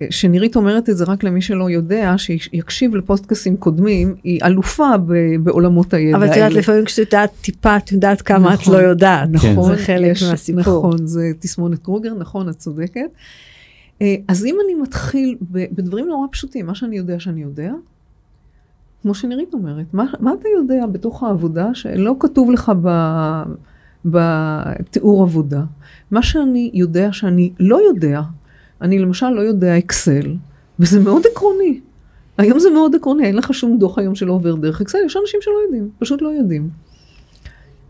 ושנירית 0.00 0.56
אומרת 0.56 0.88
את 0.90 0.96
זה 0.96 1.04
רק 1.04 1.24
למי 1.24 1.42
שלא 1.42 1.70
יודע, 1.70 2.14
שיקשיב 2.16 2.94
לפוסטקאסים 2.96 3.56
קודמים, 3.56 4.14
היא 4.24 4.40
אלופה 4.44 4.88
ב- 5.06 5.12
בעולמות 5.42 5.94
הידע 5.94 6.16
אבל 6.16 6.26
את 6.26 6.30
האלה. 6.30 6.44
יודעת, 6.44 6.58
לפעמים 6.58 6.84
כשאת 6.84 6.98
יודעת 6.98 7.30
טיפה, 7.40 7.76
את 7.76 7.92
יודעת 7.92 8.22
כמה 8.22 8.54
את 8.54 8.58
נכון, 8.60 8.74
לא 8.74 8.78
יודעת. 8.78 9.28
נכון, 9.32 9.76
זה 9.76 9.82
חלק 9.82 10.10
יש- 10.12 10.22
מהסיפור. 10.22 10.60
נכון, 10.60 11.06
זה 11.06 11.30
תסמונת 11.38 11.78
קרוגר, 11.78 12.14
נכון, 12.14 12.48
את 12.48 12.56
צודקת. 12.56 13.00
אה, 14.02 14.14
אז 14.28 14.44
אם 14.44 14.56
אני 14.64 14.74
מתחיל 14.82 15.36
בדברים 15.50 16.06
נורא 16.06 16.26
פשוטים, 16.32 16.66
מה 16.66 16.74
שאני 16.74 16.96
יודע 16.96 17.20
שאני 17.20 17.42
יודע, 17.42 17.72
כמו 19.02 19.14
שנירית 19.14 19.54
אומרת, 19.54 19.86
מה, 19.92 20.04
מה 20.20 20.32
אתה 20.40 20.48
יודע 20.56 20.86
בתוך 20.86 21.22
העבודה 21.22 21.68
שלא 21.74 22.16
כתוב 22.20 22.50
לך 22.50 22.72
ב, 22.82 22.88
בתיאור 24.06 25.22
עבודה? 25.22 25.62
מה 26.10 26.22
שאני 26.22 26.70
יודע 26.74 27.12
שאני 27.12 27.52
לא 27.60 27.80
יודע, 27.88 28.20
אני 28.82 28.98
למשל 28.98 29.30
לא 29.30 29.40
יודע 29.40 29.78
אקסל, 29.78 30.34
וזה 30.78 31.00
מאוד 31.00 31.22
עקרוני. 31.32 31.80
היום 32.38 32.58
זה 32.58 32.70
מאוד 32.70 32.94
עקרוני, 32.94 33.24
אין 33.24 33.36
לך 33.36 33.54
שום 33.54 33.78
דוח 33.78 33.98
היום 33.98 34.14
שלא 34.14 34.32
עובר 34.32 34.54
דרך 34.54 34.80
אקסל, 34.80 34.98
יש 35.06 35.16
אנשים 35.22 35.40
שלא 35.42 35.54
יודעים, 35.66 35.90
פשוט 35.98 36.22
לא 36.22 36.28
יודעים. 36.28 36.68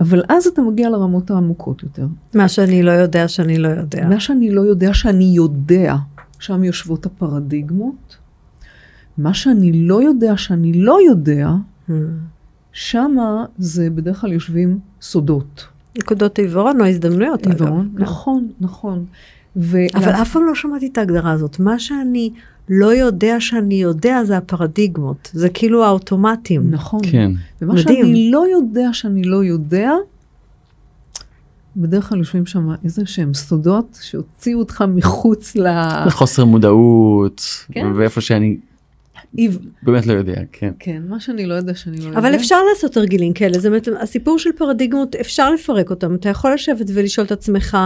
אבל 0.00 0.22
אז 0.29 0.46
אתה 0.46 0.62
מגיע 0.62 0.90
לרמות 0.90 1.31
העמוקות 1.31 1.83
יותר. 1.83 2.07
מה 2.35 2.48
שאני 2.48 2.83
לא 2.83 2.90
יודע 2.90 3.29
שאני 3.29 3.59
לא 3.59 3.68
יודע. 3.68 4.09
מה 4.09 4.20
שאני 4.20 4.50
לא 4.50 4.61
יודע 4.61 4.94
שאני 4.94 5.24
יודע, 5.24 5.94
שם 6.38 6.64
יושבות 6.64 7.07
הפרדיגמות. 7.07 8.16
מה 9.18 9.35
שאני 9.35 9.72
לא 9.72 10.02
יודע 10.02 10.37
שאני 10.37 10.72
לא 10.72 10.98
יודע, 11.09 11.48
Hmm. 11.88 11.92
שמה 12.72 13.44
זה 13.59 13.90
בדרך 13.90 14.20
כלל 14.20 14.33
יושבים 14.33 14.79
סודות. 15.00 15.66
נקודות 15.98 16.38
עיוורון 16.38 16.80
או 16.80 16.87
הזדמנויות, 16.87 17.46
אגב. 17.46 17.62
עיוורון, 17.62 17.90
כן. 17.96 18.02
נכון, 18.02 18.48
נכון. 18.61 19.04
ו- 19.56 19.87
אבל 19.94 20.12
אף 20.12 20.32
פעם 20.32 20.46
לא 20.46 20.54
שמעתי 20.54 20.87
את 20.87 20.98
ההגדרה 20.98 21.32
הזאת. 21.32 21.61
מה 21.61 21.78
שאני 21.78 22.30
לא 22.68 22.94
יודע 22.94 23.40
שאני 23.40 23.74
יודע 23.74 24.24
זה 24.24 24.37
הפרדיגמות. 24.37 25.30
זה 25.32 25.48
כאילו 25.48 25.85
האוטומטים. 25.85 26.70
נכון. 26.70 27.00
כן. 27.11 27.32
ומה 27.62 27.74
מדהים. 27.74 28.04
שאני 28.04 28.30
לא 28.30 28.44
יודע 28.52 28.88
שאני 28.92 29.22
לא 29.24 29.44
יודע, 29.44 29.90
בדרך 31.76 32.09
כלל 32.09 32.18
יושבים 32.18 32.46
שם 32.46 32.68
איזה 32.85 33.02
שהם 33.06 33.35
סודות 33.35 33.98
שהוציאו 34.02 34.59
אותך 34.59 34.85
מחוץ 34.88 35.56
ל... 35.56 35.66
חוסר 36.11 36.44
מודעות, 36.44 37.42
כן. 37.72 37.87
ואיפה 37.96 38.20
שאני 38.20 38.56
באמת 39.83 40.07
לא 40.07 40.12
יודע, 40.12 40.40
כן. 40.53 40.72
כן, 40.79 41.03
מה 41.09 41.20
שאני 41.20 41.46
לא 41.46 41.55
יודע 41.55 41.75
שאני 41.75 41.96
לא 41.96 42.05
יודע. 42.05 42.18
אבל 42.18 42.35
אפשר 42.35 42.57
לעשות 42.70 42.92
תרגילים 42.92 43.33
כאלה, 43.33 43.59
זאת 43.59 43.66
אומרת, 43.66 43.88
הסיפור 44.01 44.38
של 44.38 44.51
פרדיגמות, 44.53 45.14
אפשר 45.14 45.51
לפרק 45.51 45.90
אותם. 45.90 46.14
אתה 46.14 46.29
יכול 46.29 46.55
לשבת 46.55 46.87
ולשאול 46.94 47.27
את 47.27 47.33
עצמך, 47.33 47.79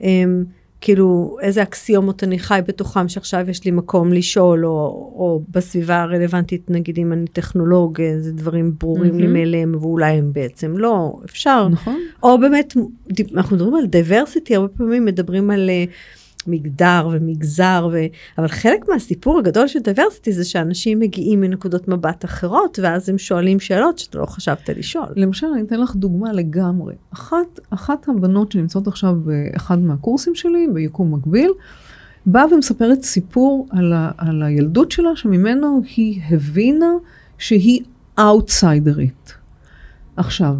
אמ, 0.00 0.44
כאילו, 0.80 1.36
איזה 1.42 1.62
אקסיומות 1.62 2.24
אני 2.24 2.38
חי 2.38 2.60
בתוכם, 2.66 3.08
שעכשיו 3.08 3.50
יש 3.50 3.64
לי 3.64 3.70
מקום 3.70 4.12
לשאול, 4.12 4.66
או, 4.66 4.70
או 5.16 5.42
בסביבה 5.50 6.02
הרלוונטית, 6.02 6.70
נגיד 6.70 6.98
אם 6.98 7.12
אני 7.12 7.26
טכנולוג, 7.26 8.00
איזה 8.00 8.32
דברים 8.32 8.74
ברורים 8.80 9.18
לי 9.18 9.26
מהמם. 9.26 9.32
מאליהם, 9.32 9.74
ואולי 9.80 10.12
הם 10.12 10.32
בעצם 10.32 10.76
לא, 10.76 11.20
אפשר. 11.24 11.68
נכון. 11.68 12.00
או 12.22 12.38
באמת, 12.38 12.74
אנחנו 13.34 13.56
מדברים 13.56 13.74
על 13.74 13.86
diversity, 13.86 14.56
הרבה 14.56 14.68
פעמים 14.68 15.04
מדברים 15.04 15.50
על 15.50 15.70
אה, 15.70 15.84
מגדר 16.46 17.08
ומגזר, 17.12 17.88
ו... 17.92 17.98
אבל 18.38 18.48
חלק 18.48 18.88
מהסיפור 18.88 19.38
הגדול 19.38 19.66
של 19.66 19.78
diversity 19.78 20.32
זה 20.32 20.44
שאנשים 20.44 20.98
מגיעים 20.98 21.40
מנקודות 21.40 21.88
מבט 21.88 22.24
אחרות, 22.24 22.78
ואז 22.82 23.08
הם 23.08 23.18
שואלים 23.18 23.60
שאלות 23.60 23.98
שאתה 23.98 24.18
לא 24.18 24.26
חשבת 24.26 24.70
לשאול. 24.70 25.06
למשל, 25.16 25.46
אני 25.46 25.62
אתן 25.62 25.80
לך 25.80 25.96
דוגמה 25.96 26.32
לגמרי. 26.32 26.94
אחת, 27.12 27.60
אחת 27.70 28.08
הבנות 28.08 28.52
שנמצאות 28.52 28.86
עכשיו 28.86 29.14
באחד 29.24 29.78
מהקורסים 29.78 30.34
שלי, 30.34 30.68
ביקום 30.72 31.14
מקביל, 31.14 31.50
באה 32.26 32.54
ומספרת 32.54 33.02
סיפור 33.02 33.68
על, 33.70 33.92
ה, 33.92 34.10
על 34.18 34.42
הילדות 34.42 34.90
שלה, 34.90 35.16
שממנו 35.16 35.82
היא 35.96 36.22
הבינה 36.30 36.92
שהיא 37.38 37.80
אאוטסיידרית. 38.18 39.34
עכשיו, 40.16 40.54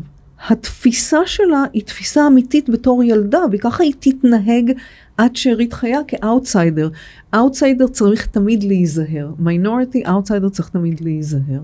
התפיסה 0.48 1.18
שלה 1.26 1.64
היא 1.72 1.82
תפיסה 1.82 2.26
אמיתית 2.26 2.70
בתור 2.70 3.04
ילדה, 3.04 3.40
וככה 3.52 3.82
היא 3.82 3.92
תתנהג 3.98 4.72
עד 5.16 5.36
שארית 5.36 5.72
חייה 5.72 6.00
כ 6.08 6.23
outsider. 6.23 6.88
Outsider 7.34 7.86
צריך 7.86 8.26
תמיד 8.26 8.64
להיזהר. 8.64 9.30
Minority, 9.38 10.02
outsider 10.08 10.48
צריך 10.48 10.68
תמיד 10.68 11.00
להיזהר. 11.00 11.60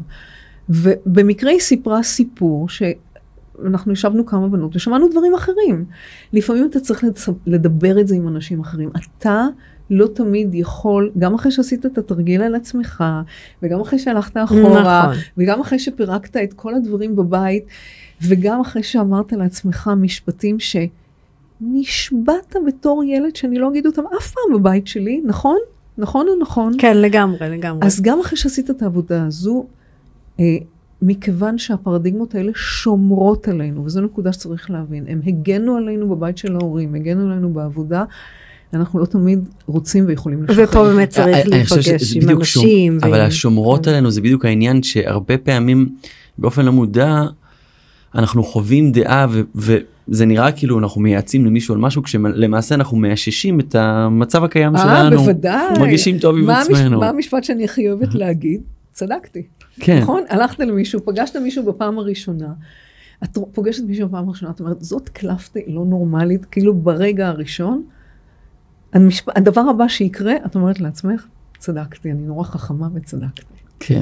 ובמקרה 0.68 1.50
היא 1.50 1.60
סיפרה 1.60 2.02
סיפור 2.02 2.68
שאנחנו 2.68 3.92
ישבנו 3.92 4.26
כמה 4.26 4.48
בנות 4.48 4.76
ושמענו 4.76 5.08
דברים 5.08 5.34
אחרים. 5.34 5.84
לפעמים 6.32 6.66
אתה 6.70 6.80
צריך 6.80 7.04
לדבר 7.46 8.00
את 8.00 8.08
זה 8.08 8.14
עם 8.14 8.28
אנשים 8.28 8.60
אחרים. 8.60 8.90
אתה 9.18 9.46
לא 9.90 10.06
תמיד 10.06 10.54
יכול, 10.54 11.10
גם 11.18 11.34
אחרי 11.34 11.52
שעשית 11.52 11.86
את 11.86 11.98
התרגיל 11.98 12.42
על 12.42 12.54
עצמך, 12.54 13.04
וגם 13.62 13.80
אחרי 13.80 13.98
שהלכת 13.98 14.36
אחורה, 14.36 15.02
נכון. 15.10 15.22
וגם 15.38 15.60
אחרי 15.60 15.78
שפירקת 15.78 16.36
את 16.36 16.52
כל 16.52 16.74
הדברים 16.74 17.16
בבית, 17.16 17.64
וגם 18.22 18.60
אחרי 18.60 18.82
שאמרת 18.82 19.32
לעצמך 19.32 19.90
משפטים 19.96 20.56
שנשבעת 20.60 22.56
בתור 22.66 23.04
ילד 23.04 23.36
שאני 23.36 23.58
לא 23.58 23.70
אגיד 23.70 23.86
אותם 23.86 24.02
אף 24.18 24.30
פעם 24.30 24.58
בבית 24.58 24.86
שלי, 24.86 25.22
נכון? 25.24 25.58
נכון 25.98 26.26
או 26.28 26.42
נכון? 26.42 26.72
כן, 26.78 26.96
לגמרי, 26.96 27.38
לגמרי. 27.50 27.86
אז 27.86 28.02
גם 28.02 28.20
אחרי 28.20 28.36
שעשית 28.36 28.70
את 28.70 28.82
העבודה 28.82 29.26
הזו, 29.26 29.66
אה, 30.40 30.56
מכיוון 31.02 31.58
שהפרדיגמות 31.58 32.34
האלה 32.34 32.52
שומרות 32.54 33.48
עלינו, 33.48 33.84
וזו 33.84 34.00
נקודה 34.00 34.32
שצריך 34.32 34.70
להבין, 34.70 35.04
הם 35.08 35.20
הגנו 35.26 35.76
עלינו 35.76 36.08
בבית 36.08 36.38
של 36.38 36.56
ההורים, 36.56 36.94
הגנו 36.94 37.30
עלינו 37.30 37.52
בעבודה. 37.52 38.04
אנחנו 38.74 38.98
לא 38.98 39.06
תמיד 39.06 39.48
רוצים 39.66 40.04
ויכולים 40.06 40.44
לשחרר. 40.44 40.64
ופה 40.64 40.84
באמת 40.84 41.08
צריך 41.08 41.48
להיפגש 41.48 42.16
עם 42.16 42.30
אנשים. 42.30 42.98
אבל 43.02 43.20
השומרות 43.20 43.84
כן. 43.84 43.90
עלינו 43.90 44.10
זה 44.10 44.20
בדיוק 44.20 44.44
העניין 44.44 44.82
שהרבה 44.82 45.38
פעמים 45.38 45.88
באופן 46.38 46.64
לא 46.64 46.72
מודע 46.72 47.22
אנחנו 48.14 48.44
חווים 48.44 48.92
דעה 48.92 49.26
וזה 49.54 50.26
נראה 50.26 50.52
כאילו 50.52 50.78
אנחנו 50.78 51.00
מייעצים 51.00 51.46
למישהו 51.46 51.74
על 51.74 51.80
משהו 51.80 52.02
כשלמעשה 52.02 52.74
אנחנו 52.74 52.96
מאששים 52.96 53.60
את 53.60 53.74
המצב 53.74 54.44
הקיים 54.44 54.76
שלנו. 54.76 55.16
אה 55.16 55.22
בוודאי. 55.22 55.78
מרגישים 55.78 56.18
טוב 56.18 56.36
עם 56.36 56.50
עצמנו. 56.50 57.00
מה 57.00 57.08
המשפט 57.08 57.44
שאני 57.44 57.64
הכי 57.64 57.90
אוהבת 57.90 58.14
להגיד? 58.14 58.60
צדקתי. 58.92 59.42
כן. 59.80 59.98
נכון? 60.02 60.22
הלכת 60.28 60.58
למישהו, 60.58 61.00
פגשת 61.04 61.36
מישהו 61.36 61.64
בפעם 61.64 61.98
הראשונה. 61.98 62.48
את 63.24 63.38
פוגשת 63.52 63.82
מישהו 63.84 64.08
בפעם 64.08 64.28
הראשונה, 64.28 64.50
את 64.50 64.60
אומרת, 64.60 64.82
זאת 64.84 65.08
קלפטה 65.08 65.60
לא 65.66 65.84
נורמלית, 65.84 66.44
כאילו 66.44 66.74
ברגע 66.74 67.28
הראשון. 67.28 67.82
המשפ... 68.92 69.28
הדבר 69.36 69.60
הבא 69.60 69.88
שיקרה, 69.88 70.32
את 70.46 70.54
אומרת 70.54 70.80
לעצמך, 70.80 71.26
צדקתי, 71.58 72.10
אני 72.10 72.22
נורא 72.22 72.44
חכמה 72.44 72.88
וצדקתי. 72.94 73.55
כן, 73.80 74.00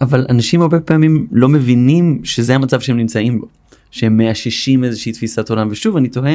אבל 0.00 0.26
אנשים 0.28 0.62
הרבה 0.62 0.80
פעמים 0.80 1.26
לא 1.32 1.48
מבינים 1.48 2.20
שזה 2.24 2.54
המצב 2.54 2.80
שהם 2.80 2.96
נמצאים 2.96 3.40
בו, 3.40 3.46
שהם 3.90 4.16
מאששים 4.16 4.84
איזושהי 4.84 5.12
תפיסת 5.12 5.50
עולם, 5.50 5.68
ושוב 5.70 5.96
אני 5.96 6.08
תוהה, 6.08 6.34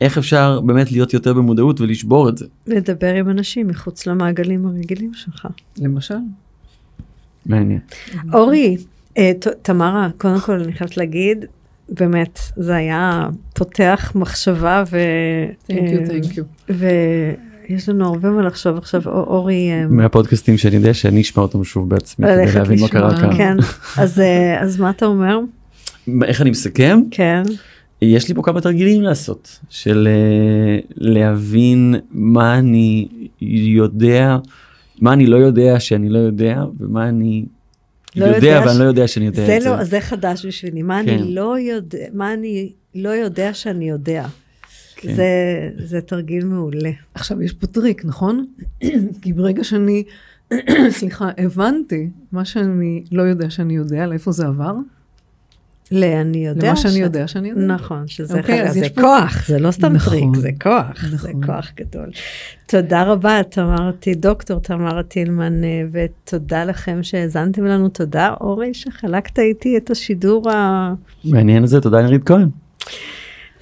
איך 0.00 0.18
אפשר 0.18 0.60
באמת 0.60 0.92
להיות 0.92 1.14
יותר 1.14 1.32
במודעות 1.32 1.80
ולשבור 1.80 2.28
את 2.28 2.38
זה? 2.38 2.46
לדבר 2.66 3.14
עם 3.14 3.30
אנשים 3.30 3.68
מחוץ 3.68 4.06
למעגלים 4.06 4.66
הרגילים 4.66 5.14
שלך. 5.14 5.46
למשל. 5.78 6.14
מעניין. 7.46 7.80
אורי, 8.32 8.76
אה, 9.18 9.32
תמרה, 9.62 10.08
קודם 10.18 10.40
כל 10.40 10.60
אני 10.60 10.72
חייבת 10.72 10.96
להגיד, 10.96 11.44
באמת, 11.88 12.38
זה 12.56 12.74
היה 12.74 13.28
פותח 13.54 14.12
מחשבה 14.14 14.84
ו... 14.90 14.98
Thank 15.70 15.72
you, 15.72 16.74
ויש 17.70 17.88
לנו 17.88 18.04
הרבה 18.08 18.30
מה 18.30 18.42
לחשוב 18.42 18.76
עכשיו, 18.78 19.02
אורי... 19.06 19.70
אה, 19.70 19.86
מהפודקאסטים 19.88 20.58
שאני 20.58 20.76
יודע 20.76 20.94
שאני 20.94 21.20
אשמע 21.20 21.42
אותם 21.42 21.64
שוב 21.64 21.88
בעצמי, 21.88 22.26
כדי 22.26 22.54
להבין 22.54 22.80
מה 22.80 22.88
קרה 22.88 23.20
כאן. 23.20 23.36
כן, 23.36 23.56
אז, 23.96 24.20
אה, 24.20 24.62
אז 24.62 24.80
מה 24.80 24.90
אתה 24.90 25.06
אומר? 25.06 25.38
איך 26.24 26.40
אני 26.40 26.50
מסכם? 26.50 27.00
כן. 27.10 27.42
יש 28.02 28.28
לי 28.28 28.34
פה 28.34 28.42
כמה 28.42 28.60
תרגילים 28.60 29.02
לעשות, 29.02 29.58
של 29.70 30.08
uh, 30.08 30.86
להבין 30.96 31.94
מה 32.10 32.58
אני 32.58 33.08
יודע, 33.74 34.36
מה 35.00 35.12
אני 35.12 35.26
לא 35.26 35.36
יודע 35.36 35.80
שאני 35.80 36.08
לא 36.08 36.18
יודע, 36.18 36.64
ומה 36.78 37.08
אני 37.08 37.44
לא 38.16 38.24
יודע, 38.24 38.36
יודע 38.36 38.62
ואני 38.66 38.78
לא 38.78 38.84
יודע 38.84 39.08
שאני 39.08 39.26
יודע 39.26 39.46
זה 39.46 39.56
את 39.56 39.62
לא, 39.62 39.76
זה. 39.76 39.84
זה 39.84 40.00
חדש 40.00 40.46
בשבילי, 40.46 40.82
מה 40.82 41.00
כן. 41.04 41.08
אני 41.08 41.34
לא 41.34 41.58
יודע, 41.58 42.06
מה 42.12 42.32
אני 42.32 42.72
לא 42.94 43.08
יודע 43.08 43.54
שאני 43.54 43.88
יודע. 43.88 44.26
כן. 44.96 45.14
זה, 45.14 45.24
זה 45.78 46.00
תרגיל 46.00 46.44
מעולה. 46.44 46.90
עכשיו, 47.14 47.42
יש 47.42 47.52
פה 47.52 47.66
טריק, 47.66 48.04
נכון? 48.04 48.46
כי 49.22 49.32
ברגע 49.32 49.64
שאני, 49.64 50.04
סליחה, 50.98 51.30
הבנתי 51.38 52.08
מה 52.32 52.44
שאני 52.44 53.04
לא 53.12 53.22
יודע 53.22 53.50
שאני 53.50 53.74
יודע, 53.76 54.06
לאיפה 54.06 54.32
זה 54.32 54.46
עבר? 54.46 54.74
לאני 55.92 56.46
יודע. 56.46 56.66
למה 56.68 56.76
שאני 56.76 56.98
יודע 56.98 57.28
שאני 57.28 57.48
יודע. 57.48 57.66
נכון, 57.66 58.08
שזה 58.08 58.34
okay, 58.34 58.38
אוקיי, 58.38 58.72
זה 58.72 58.86
פה... 58.94 59.00
כוח, 59.00 59.46
זה 59.48 59.58
לא 59.58 59.70
סתם 59.70 59.92
נכון, 59.92 60.12
טריק, 60.12 60.36
זה 60.36 60.50
כוח, 60.62 61.04
נכון. 61.04 61.18
זה 61.18 61.32
כוח 61.46 61.72
גדול. 61.76 62.10
תודה 62.66 63.02
רבה, 63.02 63.42
תמרתי, 63.50 64.14
דוקטור 64.14 64.60
תמרה 64.60 65.02
טילמן, 65.02 65.64
אה, 65.64 65.82
ותודה 65.92 66.64
לכם 66.64 67.02
שהאזנתם 67.02 67.64
לנו, 67.64 67.88
תודה 67.88 68.34
אורי 68.40 68.74
שחלקת 68.74 69.38
איתי 69.38 69.76
את 69.76 69.90
השידור 69.90 70.50
ה... 70.50 70.94
מעניין 71.24 71.64
הזה, 71.64 71.80
תודה 71.80 72.02
נירית 72.02 72.24
כהן. 72.24 72.48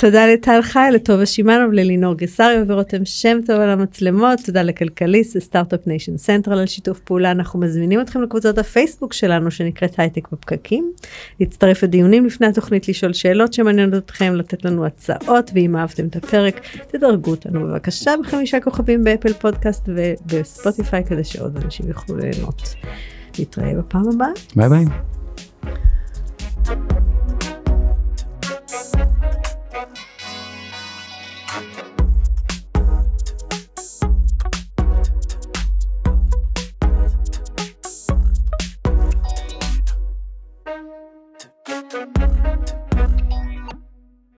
תודה 0.02 0.26
לטל 0.26 0.62
חי, 0.62 0.88
לטובה 0.92 1.26
שמאנוב, 1.26 1.72
ללינור 1.72 2.14
גסריו 2.14 2.64
ורותם 2.66 3.04
שם 3.04 3.38
טוב 3.46 3.60
על 3.60 3.70
המצלמות, 3.70 4.38
תודה 4.46 4.62
לכלכליסט, 4.62 5.36
ל 5.36 5.42
Start-Up 5.42 5.86
Nation 5.86 6.16
Central 6.16 6.58
על 6.58 6.66
שיתוף 6.66 7.00
פעולה. 7.00 7.30
אנחנו 7.30 7.60
מזמינים 7.60 8.00
אתכם 8.00 8.22
לקבוצת 8.22 8.58
הפייסבוק 8.58 9.12
שלנו 9.12 9.50
שנקראת 9.50 9.98
הייטק 9.98 10.28
בפקקים, 10.32 10.92
להצטרף 11.40 11.82
לדיונים 11.82 12.26
לפני 12.26 12.46
התוכנית, 12.46 12.88
לשאול 12.88 13.12
שאלות 13.12 13.52
שמעניינות 13.52 14.04
אתכם, 14.04 14.34
לתת 14.34 14.64
לנו 14.64 14.86
הצעות, 14.86 15.50
ואם 15.54 15.76
אהבתם 15.76 16.06
את 16.06 16.16
הפרק, 16.16 16.60
תדרגו 16.88 17.30
אותנו 17.30 17.60
בבקשה 17.60 18.10
בחמישה 18.22 18.60
כוכבים 18.60 19.04
ב 19.04 19.09
Apple 19.09 19.32
Podcast 19.32 19.88
וב 19.88 20.14
Spotify 20.14 21.04
כדי 21.04 21.24
שעוד 21.24 21.56
אנשים 21.64 21.88
יוכלו 21.88 22.16
ליהנות. 22.16 22.74
נתראה 23.38 23.74
בפעם 23.74 24.08
הבאה. 24.08 24.28
ביי 24.56 24.68
ביי. 24.68 24.84